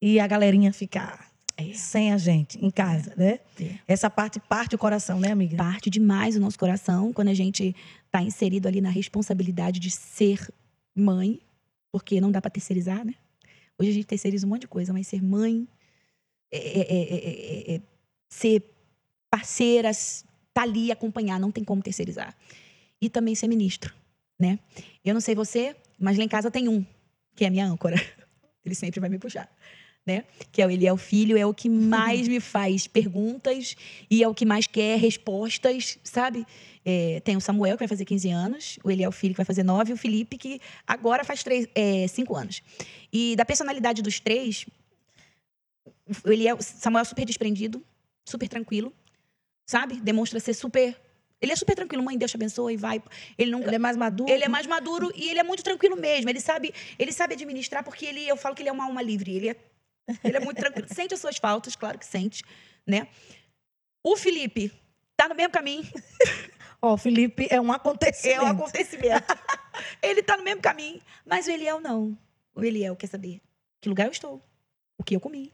[0.02, 1.32] e a galerinha ficar
[1.76, 3.40] sem a gente em casa, né?
[3.60, 3.76] É.
[3.88, 5.58] Essa parte parte o coração, né, amiga?
[5.58, 7.76] Parte demais o nosso coração quando a gente
[8.12, 10.54] está inserido ali na responsabilidade de ser
[10.94, 11.40] mãe,
[11.94, 13.16] porque não dá para terceirizar, né?
[13.80, 15.66] Hoje a gente terceiriza um monte de coisa, mas ser mãe,
[16.52, 17.82] é- é- é- é- é- é
[18.30, 18.64] ser
[19.30, 19.92] parceira,
[20.54, 22.36] tá ali acompanhar, não tem como terceirizar.
[23.02, 23.96] E também ser ministro,
[24.38, 24.60] né?
[25.06, 26.86] Eu não sei você, mas lá em casa tem um,
[27.34, 27.96] que é a minha âncora.
[28.66, 29.50] Ele sempre vai me puxar.
[30.06, 30.24] Né?
[30.52, 33.76] Que é o Eliel Filho, é o que mais me faz perguntas
[34.10, 36.46] e é o que mais quer respostas, sabe?
[36.84, 39.64] É, tem o Samuel, que vai fazer 15 anos, o Eliel Filho, que vai fazer
[39.64, 42.64] 9, e o Felipe, que agora faz 3, é, 5 anos.
[43.14, 44.66] E da personalidade dos três,
[46.26, 47.84] o Eliel, Samuel é super desprendido,
[48.28, 48.92] super tranquilo,
[49.68, 50.02] sabe?
[50.02, 51.00] Demonstra ser super
[51.42, 53.02] ele é super tranquilo, mãe, Deus te abençoe, vai.
[53.36, 53.66] Ele nunca.
[53.66, 54.32] Ele é mais maduro.
[54.32, 56.30] Ele é mais maduro e ele é muito tranquilo mesmo.
[56.30, 59.36] Ele sabe, ele sabe administrar porque ele, eu falo que ele é uma alma livre.
[59.36, 59.56] Ele é,
[60.24, 60.88] ele é muito tranquilo.
[60.94, 62.44] sente as suas faltas, claro que sente,
[62.86, 63.08] né?
[64.04, 64.72] O Felipe
[65.16, 65.84] tá no mesmo caminho.
[66.82, 68.40] Ó, oh, o Felipe é um acontecimento.
[68.40, 69.26] É um acontecimento.
[70.02, 72.18] ele tá no mesmo caminho, mas o Eliel não.
[72.56, 73.40] O Eliel quer saber
[73.80, 74.42] que lugar eu estou,
[74.98, 75.54] o que eu comi,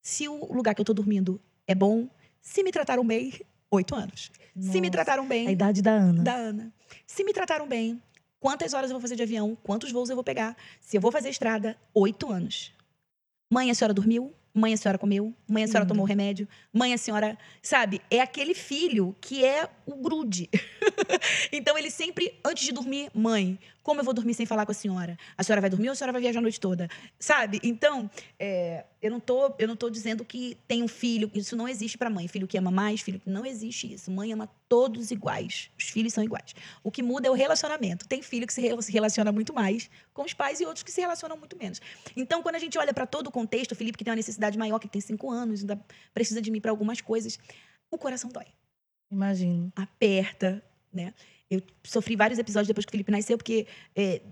[0.00, 2.08] se o lugar que eu tô dormindo é bom,
[2.40, 3.32] se me trataram bem,
[3.72, 4.30] Oito anos.
[4.54, 5.48] Nossa, Se me trataram bem.
[5.48, 6.22] A idade da Ana.
[6.22, 6.70] Da Ana.
[7.06, 8.02] Se me trataram bem,
[8.38, 9.56] quantas horas eu vou fazer de avião?
[9.62, 10.54] Quantos voos eu vou pegar?
[10.78, 12.70] Se eu vou fazer estrada, oito anos.
[13.52, 14.32] Mãe, a senhora dormiu?
[14.54, 15.34] Mãe, a senhora comeu?
[15.46, 16.48] Mãe, a senhora tomou remédio?
[16.72, 17.36] Mãe, a senhora.
[17.60, 18.00] Sabe?
[18.10, 20.48] É aquele filho que é o grude.
[21.52, 24.74] então, ele sempre, antes de dormir, mãe, como eu vou dormir sem falar com a
[24.74, 25.18] senhora?
[25.36, 26.88] A senhora vai dormir ou a senhora vai viajar a noite toda?
[27.18, 27.60] Sabe?
[27.62, 31.30] Então, é, eu, não tô, eu não tô dizendo que tem um filho.
[31.34, 32.28] Isso não existe para mãe.
[32.28, 34.10] Filho que ama mais, filho que não existe isso.
[34.10, 35.70] Mãe ama todos iguais.
[35.76, 36.54] Os filhos são iguais.
[36.82, 38.06] O que muda é o relacionamento.
[38.06, 38.60] Tem filho que se
[38.90, 41.80] relaciona muito mais com os pais e outros que se relacionam muito menos.
[42.16, 44.56] Então, quando a gente olha para todo o contexto, o Felipe que tem uma necessidade
[44.56, 45.80] maior, que tem cinco anos, ainda
[46.14, 47.38] precisa de mim para algumas coisas,
[47.90, 48.46] o coração dói.
[49.10, 49.70] Imagino.
[49.76, 50.62] Aperta,
[50.92, 51.14] né?
[51.50, 54.22] Eu sofri vários episódios depois que o Felipe nasceu, porque é,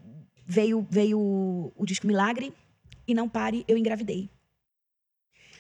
[0.47, 2.53] veio, veio o, disco Milagre
[3.07, 4.31] e não pare, eu engravidei.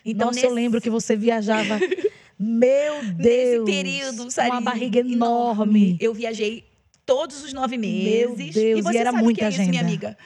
[0.04, 0.46] Então, Nossa, nesse...
[0.46, 1.78] eu lembro que você viajava.
[2.38, 3.18] Meu Deus!
[3.18, 4.50] Nesse período, sabe?
[4.50, 5.98] Uma barriga enorme.
[6.00, 6.64] Eu viajei
[7.04, 8.04] todos os nove meses.
[8.04, 9.48] Meu Deus, e, você e era sabe muita que é.
[9.50, 10.16] Isso, minha amiga.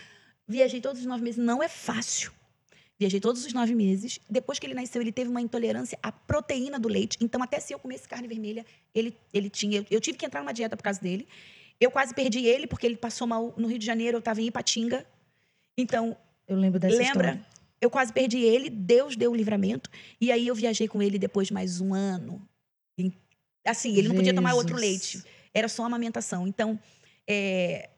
[0.47, 1.43] Viajei todos os nove meses.
[1.43, 2.31] Não é fácil.
[3.05, 4.19] Viajei todos os nove meses.
[4.31, 7.19] Depois que ele nasceu, ele teve uma intolerância à proteína do leite.
[7.21, 9.85] Então, até se eu comesse carne vermelha, ele, ele tinha.
[9.91, 11.29] Eu tive que entrar numa dieta por causa dele.
[11.79, 14.47] Eu quase perdi ele, porque ele passou mal no Rio de Janeiro, eu estava em
[14.47, 15.07] Ipatinga.
[15.77, 16.17] Então.
[16.49, 17.29] Eu lembro dessa lembra?
[17.29, 17.47] História.
[17.79, 19.91] Eu quase perdi ele, Deus deu o livramento.
[20.19, 22.41] E aí eu viajei com ele depois de mais um ano.
[23.67, 25.23] Assim, ele não podia tomar outro leite.
[25.53, 26.49] Era só amamentação.
[26.49, 26.81] Então,
[27.29, 27.91] é,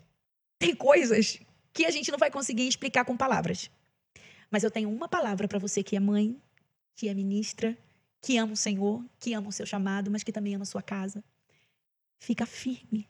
[0.58, 1.38] tem coisas
[1.72, 3.70] que a gente não vai conseguir explicar com palavras.
[4.50, 6.40] Mas eu tenho uma palavra para você que é mãe,
[6.94, 7.76] que é ministra,
[8.20, 10.82] que ama o Senhor, que ama o seu chamado, mas que também ama a sua
[10.82, 11.22] casa.
[12.18, 13.06] Fica firme.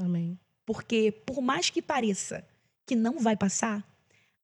[0.00, 0.38] Amém.
[0.64, 2.46] Porque, por mais que pareça
[2.86, 3.86] que não vai passar,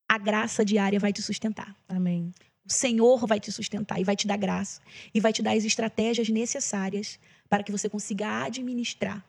[0.08, 1.76] a graça diária vai te sustentar.
[1.88, 2.32] Amém.
[2.64, 4.80] O Senhor vai te sustentar e vai te dar graça
[5.14, 7.18] e vai te dar as estratégias necessárias
[7.48, 9.24] para que você consiga administrar,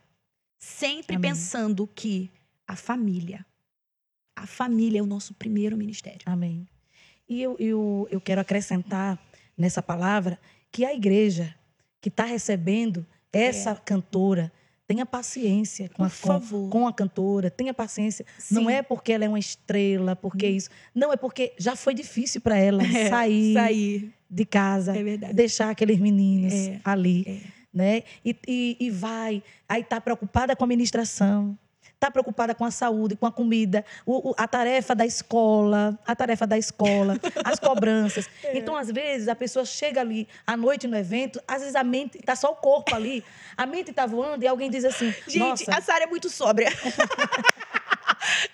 [0.58, 1.30] sempre Amém.
[1.30, 2.30] pensando que
[2.66, 3.44] a família,
[4.36, 6.20] a família é o nosso primeiro ministério.
[6.26, 6.68] Amém.
[7.30, 9.16] E eu, eu, eu quero acrescentar
[9.56, 10.36] nessa palavra
[10.72, 11.54] que a igreja
[12.00, 13.74] que está recebendo essa é.
[13.76, 14.52] cantora
[14.84, 18.26] tenha paciência com a, com, com, a cantora, tenha paciência.
[18.36, 18.56] Sim.
[18.56, 20.56] Não é porque ela é uma estrela, porque hum.
[20.56, 20.70] isso.
[20.92, 25.70] Não, é porque já foi difícil para ela é, sair, sair, de casa, é deixar
[25.70, 26.80] aqueles meninos é.
[26.82, 27.24] ali.
[27.24, 27.60] É.
[27.72, 28.02] Né?
[28.24, 31.56] E, e, e vai, aí está preocupada com a administração,
[32.00, 36.16] está preocupada com a saúde, com a comida, o, o, a tarefa da escola, a
[36.16, 38.28] tarefa da escola, as cobranças.
[38.42, 38.56] É.
[38.56, 42.18] Então, às vezes, a pessoa chega ali à noite no evento, às vezes a mente
[42.18, 43.22] está só o corpo ali,
[43.56, 46.68] a mente está voando e alguém diz assim: Gente, Nossa, a Sara é muito sóbria.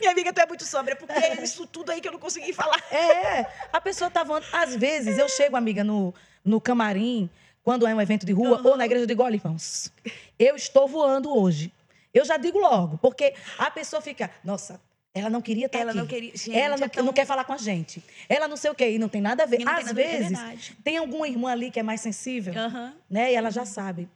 [0.00, 2.52] Minha amiga, tu é muito sóbria, porque é isso tudo aí que eu não consegui
[2.52, 2.82] falar.
[2.90, 4.46] É, a pessoa tá voando.
[4.52, 6.14] Às vezes, eu chego, amiga, no,
[6.44, 7.28] no camarim,
[7.62, 8.70] quando é um evento de rua, uhum.
[8.70, 9.92] ou na igreja, eu digo, olha, irmãos,
[10.38, 11.72] eu estou voando hoje.
[12.16, 14.80] Eu já digo logo, porque a pessoa fica, nossa,
[15.12, 15.98] ela não queria estar ela aqui.
[15.98, 17.04] Não queria, gente, ela não, é tão...
[17.04, 18.02] não, quer falar com a gente.
[18.26, 19.66] Ela não sei o quê, e não tem nada a ver.
[19.68, 20.38] Às vezes,
[20.82, 22.92] tem alguma irmã ali que é mais sensível, uhum.
[23.10, 23.32] né?
[23.32, 24.08] E ela já sabe.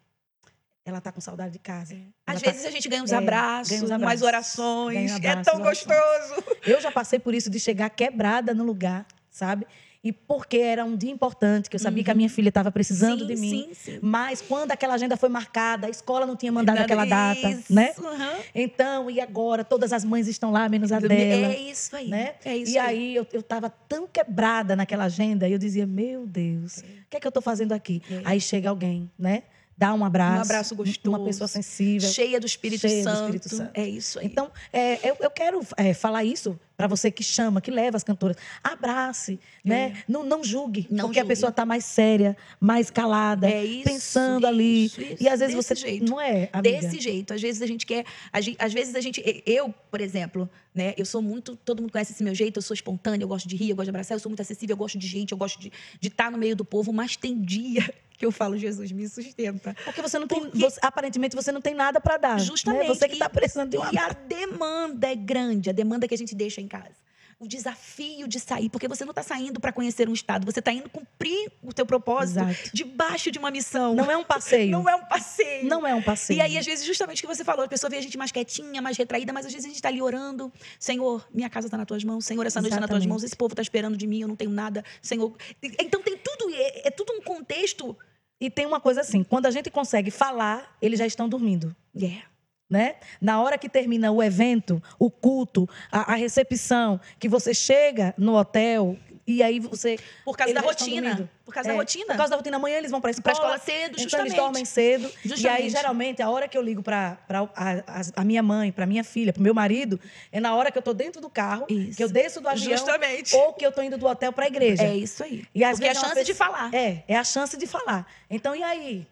[0.83, 1.95] Ela está com saudade de casa.
[1.95, 1.99] É.
[2.27, 2.51] Às tá...
[2.51, 5.13] vezes a gente ganha uns, é, abraços, ganha uns abraços, umas orações.
[5.13, 6.45] Abraços, é tão gostoso.
[6.67, 9.67] Eu já passei por isso de chegar quebrada no lugar, sabe?
[10.03, 12.05] E porque era um dia importante, que eu sabia uhum.
[12.05, 12.35] que a minha uhum.
[12.35, 13.69] filha estava precisando sim, de mim.
[13.69, 13.99] Sim, sim.
[14.01, 17.73] Mas quando aquela agenda foi marcada, a escola não tinha mandado aquela data, isso.
[17.73, 17.93] né?
[17.99, 18.43] Uhum.
[18.55, 19.63] Então, e agora?
[19.63, 21.53] Todas as mães estão lá, menos a dela.
[21.53, 22.09] É isso aí.
[22.09, 22.35] Né?
[22.45, 26.27] É isso e aí, aí eu estava tão quebrada naquela agenda, e eu dizia, meu
[26.27, 26.89] Deus, o é.
[27.11, 28.01] que é que eu estou fazendo aqui?
[28.11, 28.23] É.
[28.25, 29.43] Aí chega alguém, né?
[29.81, 30.39] dar um abraço.
[30.39, 31.17] Um abraço gostoso.
[31.17, 32.07] Uma pessoa sensível.
[32.11, 33.21] Cheia do Espírito, Cheia do Santo.
[33.21, 33.71] Espírito Santo.
[33.73, 34.27] É isso aí.
[34.27, 38.03] Então, é, eu, eu quero é, falar isso para você que chama, que leva as
[38.03, 38.37] cantoras.
[38.65, 40.03] Abrace, né?
[40.09, 40.95] Não, não julgue, É.
[40.95, 41.29] Não porque a julgue.
[41.35, 44.87] pessoa está mais séria, mais calada, É isso, pensando ali.
[44.87, 45.23] isso, isso.
[45.23, 46.11] E às vezes Desse você jeito.
[46.11, 46.81] não é, amiga.
[46.81, 47.35] Desse jeito.
[47.35, 48.07] Às vezes a gente quer.
[48.33, 49.23] a Às vezes a gente.
[49.45, 50.95] Eu, por exemplo, né?
[50.97, 51.55] Eu sou muito.
[51.57, 53.87] Todo mundo conhece esse meu jeito, eu sou espontânea, eu gosto de rir, eu gosto
[53.87, 55.71] de abraçar, eu sou muito acessível, eu gosto de gente, eu gosto de
[56.03, 59.75] estar no meio do povo, mas tem dia que eu falo, Jesus, me sustenta.
[59.85, 62.37] Porque você não tem, Porque- você- aparentemente você não tem nada para dar.
[62.37, 62.45] né?
[62.45, 62.87] Justamente.
[62.89, 66.19] Você que está precisando de uma E a demanda é grande, a demanda que a
[66.19, 67.01] gente deixa em casa.
[67.39, 70.71] O desafio de sair, porque você não está saindo para conhecer um estado, você está
[70.71, 72.71] indo cumprir o teu propósito Exato.
[72.75, 73.95] debaixo de uma missão.
[73.95, 74.71] Não é um passeio.
[74.77, 75.67] Não é um passeio.
[75.67, 76.37] Não é um passeio.
[76.37, 78.31] E aí, às vezes, justamente o que você falou, a pessoa vê a gente mais
[78.31, 80.53] quietinha, mais retraída, mas às vezes a gente está ali orando.
[80.79, 82.27] Senhor, minha casa está nas tuas mãos.
[82.27, 83.23] Senhor, essa noite está nas tuas mãos.
[83.23, 84.85] Esse povo está esperando de mim, eu não tenho nada.
[85.01, 85.35] Senhor.
[85.79, 87.97] Então tem tudo, é, é tudo um contexto.
[88.39, 91.75] E tem uma coisa assim, quando a gente consegue falar, eles já estão dormindo.
[91.95, 92.23] É.
[92.71, 92.95] né?
[93.21, 98.37] Na hora que termina o evento, o culto, a, a recepção, que você chega no
[98.37, 98.97] hotel
[99.27, 101.31] e aí você Por causa da rotina.
[101.45, 102.07] Por causa É, da rotina.
[102.07, 103.57] Por causa da rotina, amanhã eles vão para a Pra escola.
[103.57, 104.27] escola cedo, Então justamente.
[104.29, 105.03] eles dormem cedo.
[105.09, 105.71] E aí, Justamente.
[105.71, 109.33] geralmente, a hora que eu ligo para a, a, a minha mãe, para minha filha,
[109.33, 110.01] para meu marido,
[110.33, 111.97] é na hora que eu tô dentro do carro, Isso.
[111.97, 113.35] que eu desço do avião Justamente.
[113.37, 114.83] ou que eu tô indo do hotel para a igreja.
[114.85, 115.45] É isso aí.
[115.55, 116.75] E às Porque é a vezes uma chance de pessoa- falar.
[116.75, 118.07] É, é a chance de falar.
[118.29, 119.07] Então, e aí?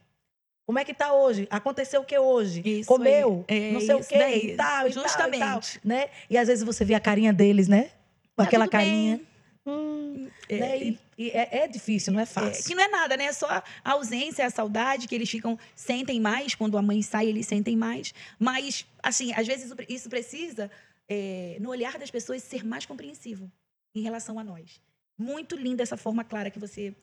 [0.68, 1.48] Como é que tá hoje?
[1.50, 2.60] Aconteceu o que hoje?
[2.62, 3.42] Isso Comeu?
[3.48, 4.50] É não sei o quê daí.
[4.50, 5.38] e tal, e Justamente.
[5.40, 6.10] tal, e tal, né?
[6.28, 7.84] E às vezes você vê a carinha deles, né?
[8.36, 9.18] Com Tá aquela carinha.
[9.66, 10.78] Hum, É, né?
[10.78, 12.64] E, e é, é difícil, não é É, fácil.
[12.66, 13.24] que não é nada, né?
[13.24, 16.54] É só a ausência, a saudade, que eles ficam, sentem mais.
[16.54, 18.12] Quando a mãe sai, eles sentem mais.
[18.38, 20.70] Mas, assim, às vezes isso precisa,
[21.08, 23.50] é, no olhar das pessoas, ser mais compreensivo
[23.94, 24.82] em relação a nós.
[25.16, 26.94] Muito linda essa forma clara que você.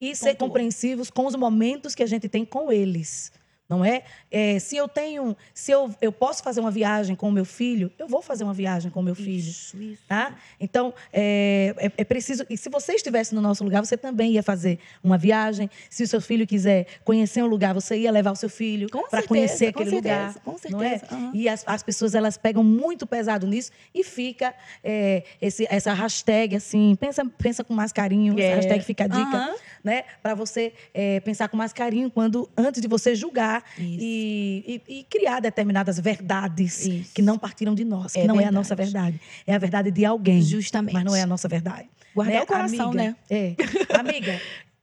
[0.00, 0.48] E ser Pontuou.
[0.48, 3.32] compreensivos com os momentos que a gente tem com eles.
[3.68, 4.02] Não é?
[4.30, 5.36] É, se eu tenho.
[5.52, 8.54] Se eu, eu posso fazer uma viagem com o meu filho, eu vou fazer uma
[8.54, 9.36] viagem com o meu filho.
[9.50, 10.02] Isso, isso.
[10.08, 10.34] Tá?
[10.58, 12.46] Então, é, é- é preciso.
[12.48, 15.68] E se você estivesse no nosso lugar, você também ia fazer uma viagem.
[15.90, 19.00] Se o seu filho quiser conhecer um lugar, você ia levar o seu filho Com
[19.00, 20.34] para certeza, conhecer com aquele certeza, lugar.
[20.42, 20.88] com Não é?
[20.98, 21.32] certeza, aham.
[21.34, 26.56] E as, as pessoas elas pegam muito pesado nisso e fica é, esse, essa hashtag
[26.56, 28.54] assim, pensa, pensa com mais carinho, essa É.
[28.54, 29.54] hashtag fica a dica, Aham.
[29.84, 30.04] né?
[30.22, 35.04] Para você é, pensar com mais carinho quando antes de você julgar E, e- e
[35.04, 37.10] criar determinadas verdades Isso.
[37.14, 38.54] que não partiram de nós, que É não é a verdade.
[38.54, 40.40] nossa verdade, é a verdade de alguém.
[40.42, 40.94] Justamente.
[40.94, 41.88] Mas não é a nossa verdade.
[42.14, 43.02] Guardar Né, o coração, amiga?
[43.04, 43.16] né?
[43.30, 43.54] É.
[43.98, 44.40] Amiga,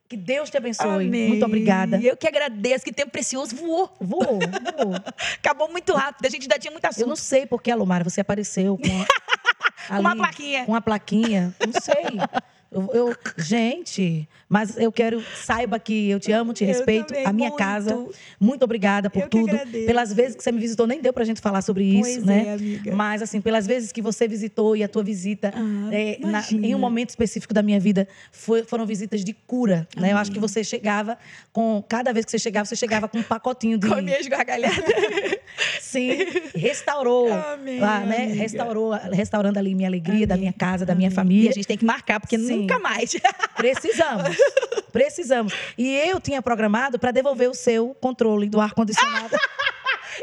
[0.08, 1.06] que Deus te abençoe.
[1.08, 1.28] Amém.
[1.30, 2.00] Muito obrigada.
[2.02, 3.92] Eu que agradeço, que tempo precioso voou.
[4.00, 4.96] Voou, voou.
[5.40, 7.02] Acabou muito rápido, a gente ainda tinha muito assunto.
[7.02, 9.06] Eu não sei porque, Alomara, você apareceu com, a,
[9.88, 10.66] Com uma ali, plaquinha.
[10.66, 11.56] Com uma plaquinha.
[11.66, 12.20] Não sei.
[12.76, 17.32] Eu, eu- gente, mas eu quero, saiba que eu te amo, te Eu respeito, a
[17.32, 17.58] minha muito.
[17.58, 18.06] casa.
[18.40, 19.58] Muito obrigada por Eu tudo.
[19.86, 22.46] Pelas vezes que você me visitou, nem deu pra gente falar sobre isso, Pois né?
[22.48, 22.96] é, amiga.
[22.96, 26.76] Mas, assim, pelas vezes que você visitou e a tua visita, Ah, é, na- em
[26.76, 29.88] um momento específico da minha vida, foi- foram visitas de cura.
[29.96, 30.12] Né?
[30.12, 31.18] Eu acho que você chegava
[31.54, 31.82] com.
[31.88, 33.88] Cada vez que você chegava, você chegava com um pacotinho de.
[33.88, 34.76] Com minhas gargalhadas.
[35.80, 36.18] Sim,
[36.56, 37.32] restaurou.
[37.32, 38.24] Amém, lá, né?
[38.24, 38.36] amiga.
[38.36, 41.50] Restaurou, restaurando ali minha alegria, da Amém, minha casa, da minha E família.
[41.50, 42.62] a gente tem que marcar, porque Sim.
[42.62, 43.16] nunca mais.
[43.56, 44.38] Precisamos.
[44.92, 45.54] Precisamos.
[45.78, 49.36] E eu tinha programado para devolver o seu controle do ar-condicionado.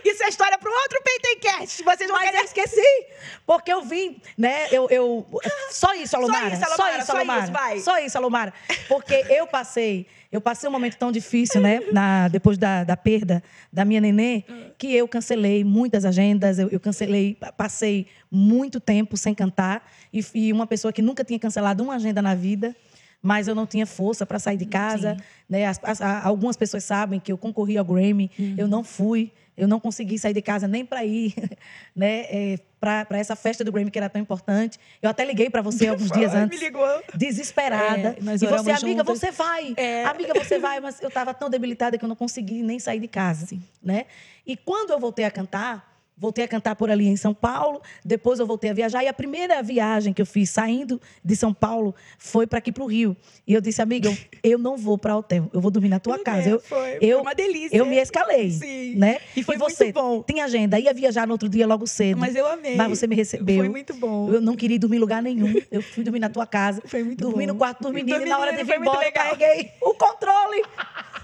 [0.05, 1.83] Isso é história para outro Pentecast.
[1.83, 3.07] Vocês vão Mas querer eu esqueci.
[3.47, 4.67] Porque eu vim, né?
[4.71, 5.27] Eu, eu...
[5.71, 6.55] Só isso, Alomara.
[6.55, 7.79] isso, Alomara, só isso, vai.
[7.81, 8.55] Só isso, Alomara.
[8.89, 11.81] Porque eu passei, eu passei um momento tão difícil, né?
[11.93, 14.45] Na, depois da, da perda da minha nenê,
[14.79, 19.87] que eu cancelei muitas agendas, eu, eu cancelei, passei muito tempo sem cantar.
[20.11, 22.75] E, e uma pessoa que nunca tinha cancelado uma agenda na vida.
[23.23, 25.17] Mas eu não tinha força para sair de casa.
[25.49, 25.65] Né?
[25.67, 29.31] As- as- algumas pessoas sabem que eu concorri ao Grammy, eu não fui.
[29.57, 31.35] Eu não consegui sair de casa nem para ir
[31.95, 34.79] né, para essa festa do Grammy que era tão importante.
[35.01, 36.89] Eu até liguei para você alguns dias antes, Me ligou.
[37.15, 38.17] desesperada.
[38.19, 39.19] É, nós e você, amiga, juntas.
[39.21, 39.75] você vai.
[39.77, 40.05] É.
[40.07, 40.81] Amiga, você vai.
[40.81, 43.47] Mas eu estava tão debilitada que eu não consegui nem sair de casa.
[43.83, 44.07] Né?
[44.47, 48.39] E quando eu voltei a cantar, voltei a cantar por ali em São Paulo, depois
[48.39, 49.03] eu voltei a viajar.
[49.03, 52.85] E a primeira viagem que eu fiz saindo de São Paulo foi para aqui para
[52.85, 53.17] o Rio.
[53.47, 54.17] E eu disse, amiga, eu,
[54.53, 56.49] eu não vou para hotel, eu vou dormir na tua casa.
[56.49, 57.77] Eu, foi, eu, foi uma delícia.
[57.77, 58.51] eu me escalei.
[58.51, 58.95] Sim.
[58.97, 59.19] Né?
[59.37, 60.23] E foi você muito bom.
[60.23, 62.19] tinha agenda, ia viajar no outro dia logo cedo.
[62.19, 62.77] Mas eu amei.
[62.77, 63.57] Mas você me recebeu.
[63.57, 64.31] Foi muito bom.
[64.33, 65.53] Eu não queria ir dormir em lugar nenhum.
[65.71, 66.83] Eu fui dormir na tua casa.
[66.85, 67.53] Foi muito dormi bom.
[67.53, 69.95] no quarto dos meninos Do e na hora de menino, vir embora, eu carreguei o
[69.95, 70.63] controle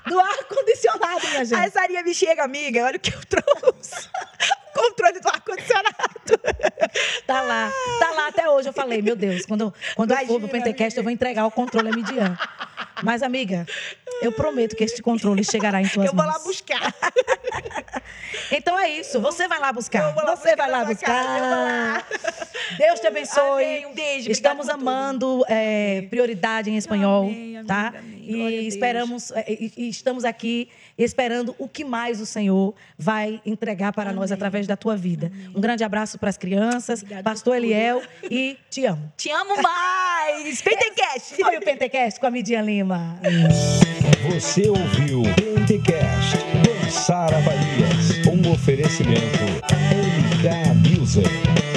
[0.09, 1.61] do ar-condicionado, minha gente.
[1.61, 4.09] A Sarinha me chega, amiga, olha o que eu trouxe.
[4.75, 5.97] Controle do ar-condicionado.
[7.27, 7.73] Tá lá.
[7.99, 8.69] Tá lá até hoje.
[8.69, 11.01] Eu falei, meu Deus, quando, quando eu for pro Imagina, Pentecast, amiga.
[11.01, 12.39] eu vou entregar o controle a Midian.
[13.03, 13.67] Mas, amiga,
[14.23, 16.37] Eu prometo que este controle chegará em tuas Eu vou mãos.
[16.37, 16.95] lá buscar.
[18.51, 19.21] Então é isso.
[19.21, 20.15] Você vai lá buscar.
[20.15, 21.07] Lá Você buscar vai lá buscar.
[21.07, 22.05] casa, lá.
[22.79, 23.65] Deus te abençoe.
[23.65, 23.87] Amém.
[23.87, 24.31] Um beijo.
[24.31, 27.89] Estamos amando é, prioridade em espanhol, Amém, amém, tá?
[27.89, 28.25] amém.
[28.29, 33.93] E esperamos é, e, e estamos aqui esperando o que mais o Senhor vai entregar
[33.93, 34.35] para nós Amém.
[34.35, 35.31] através da tua vida.
[35.55, 37.57] Um grande abraço para as crianças, Obrigada Pastor.
[37.57, 39.13] Eliel e te amo.
[39.17, 40.63] Te amo mais.
[40.63, 41.37] Pentecast.
[41.37, 43.21] Foi o Pentecast com a Midian Lima.
[44.31, 49.39] Você ouviu Pentecast com Sara Farias, um oferecimento
[49.93, 51.68] MK Music.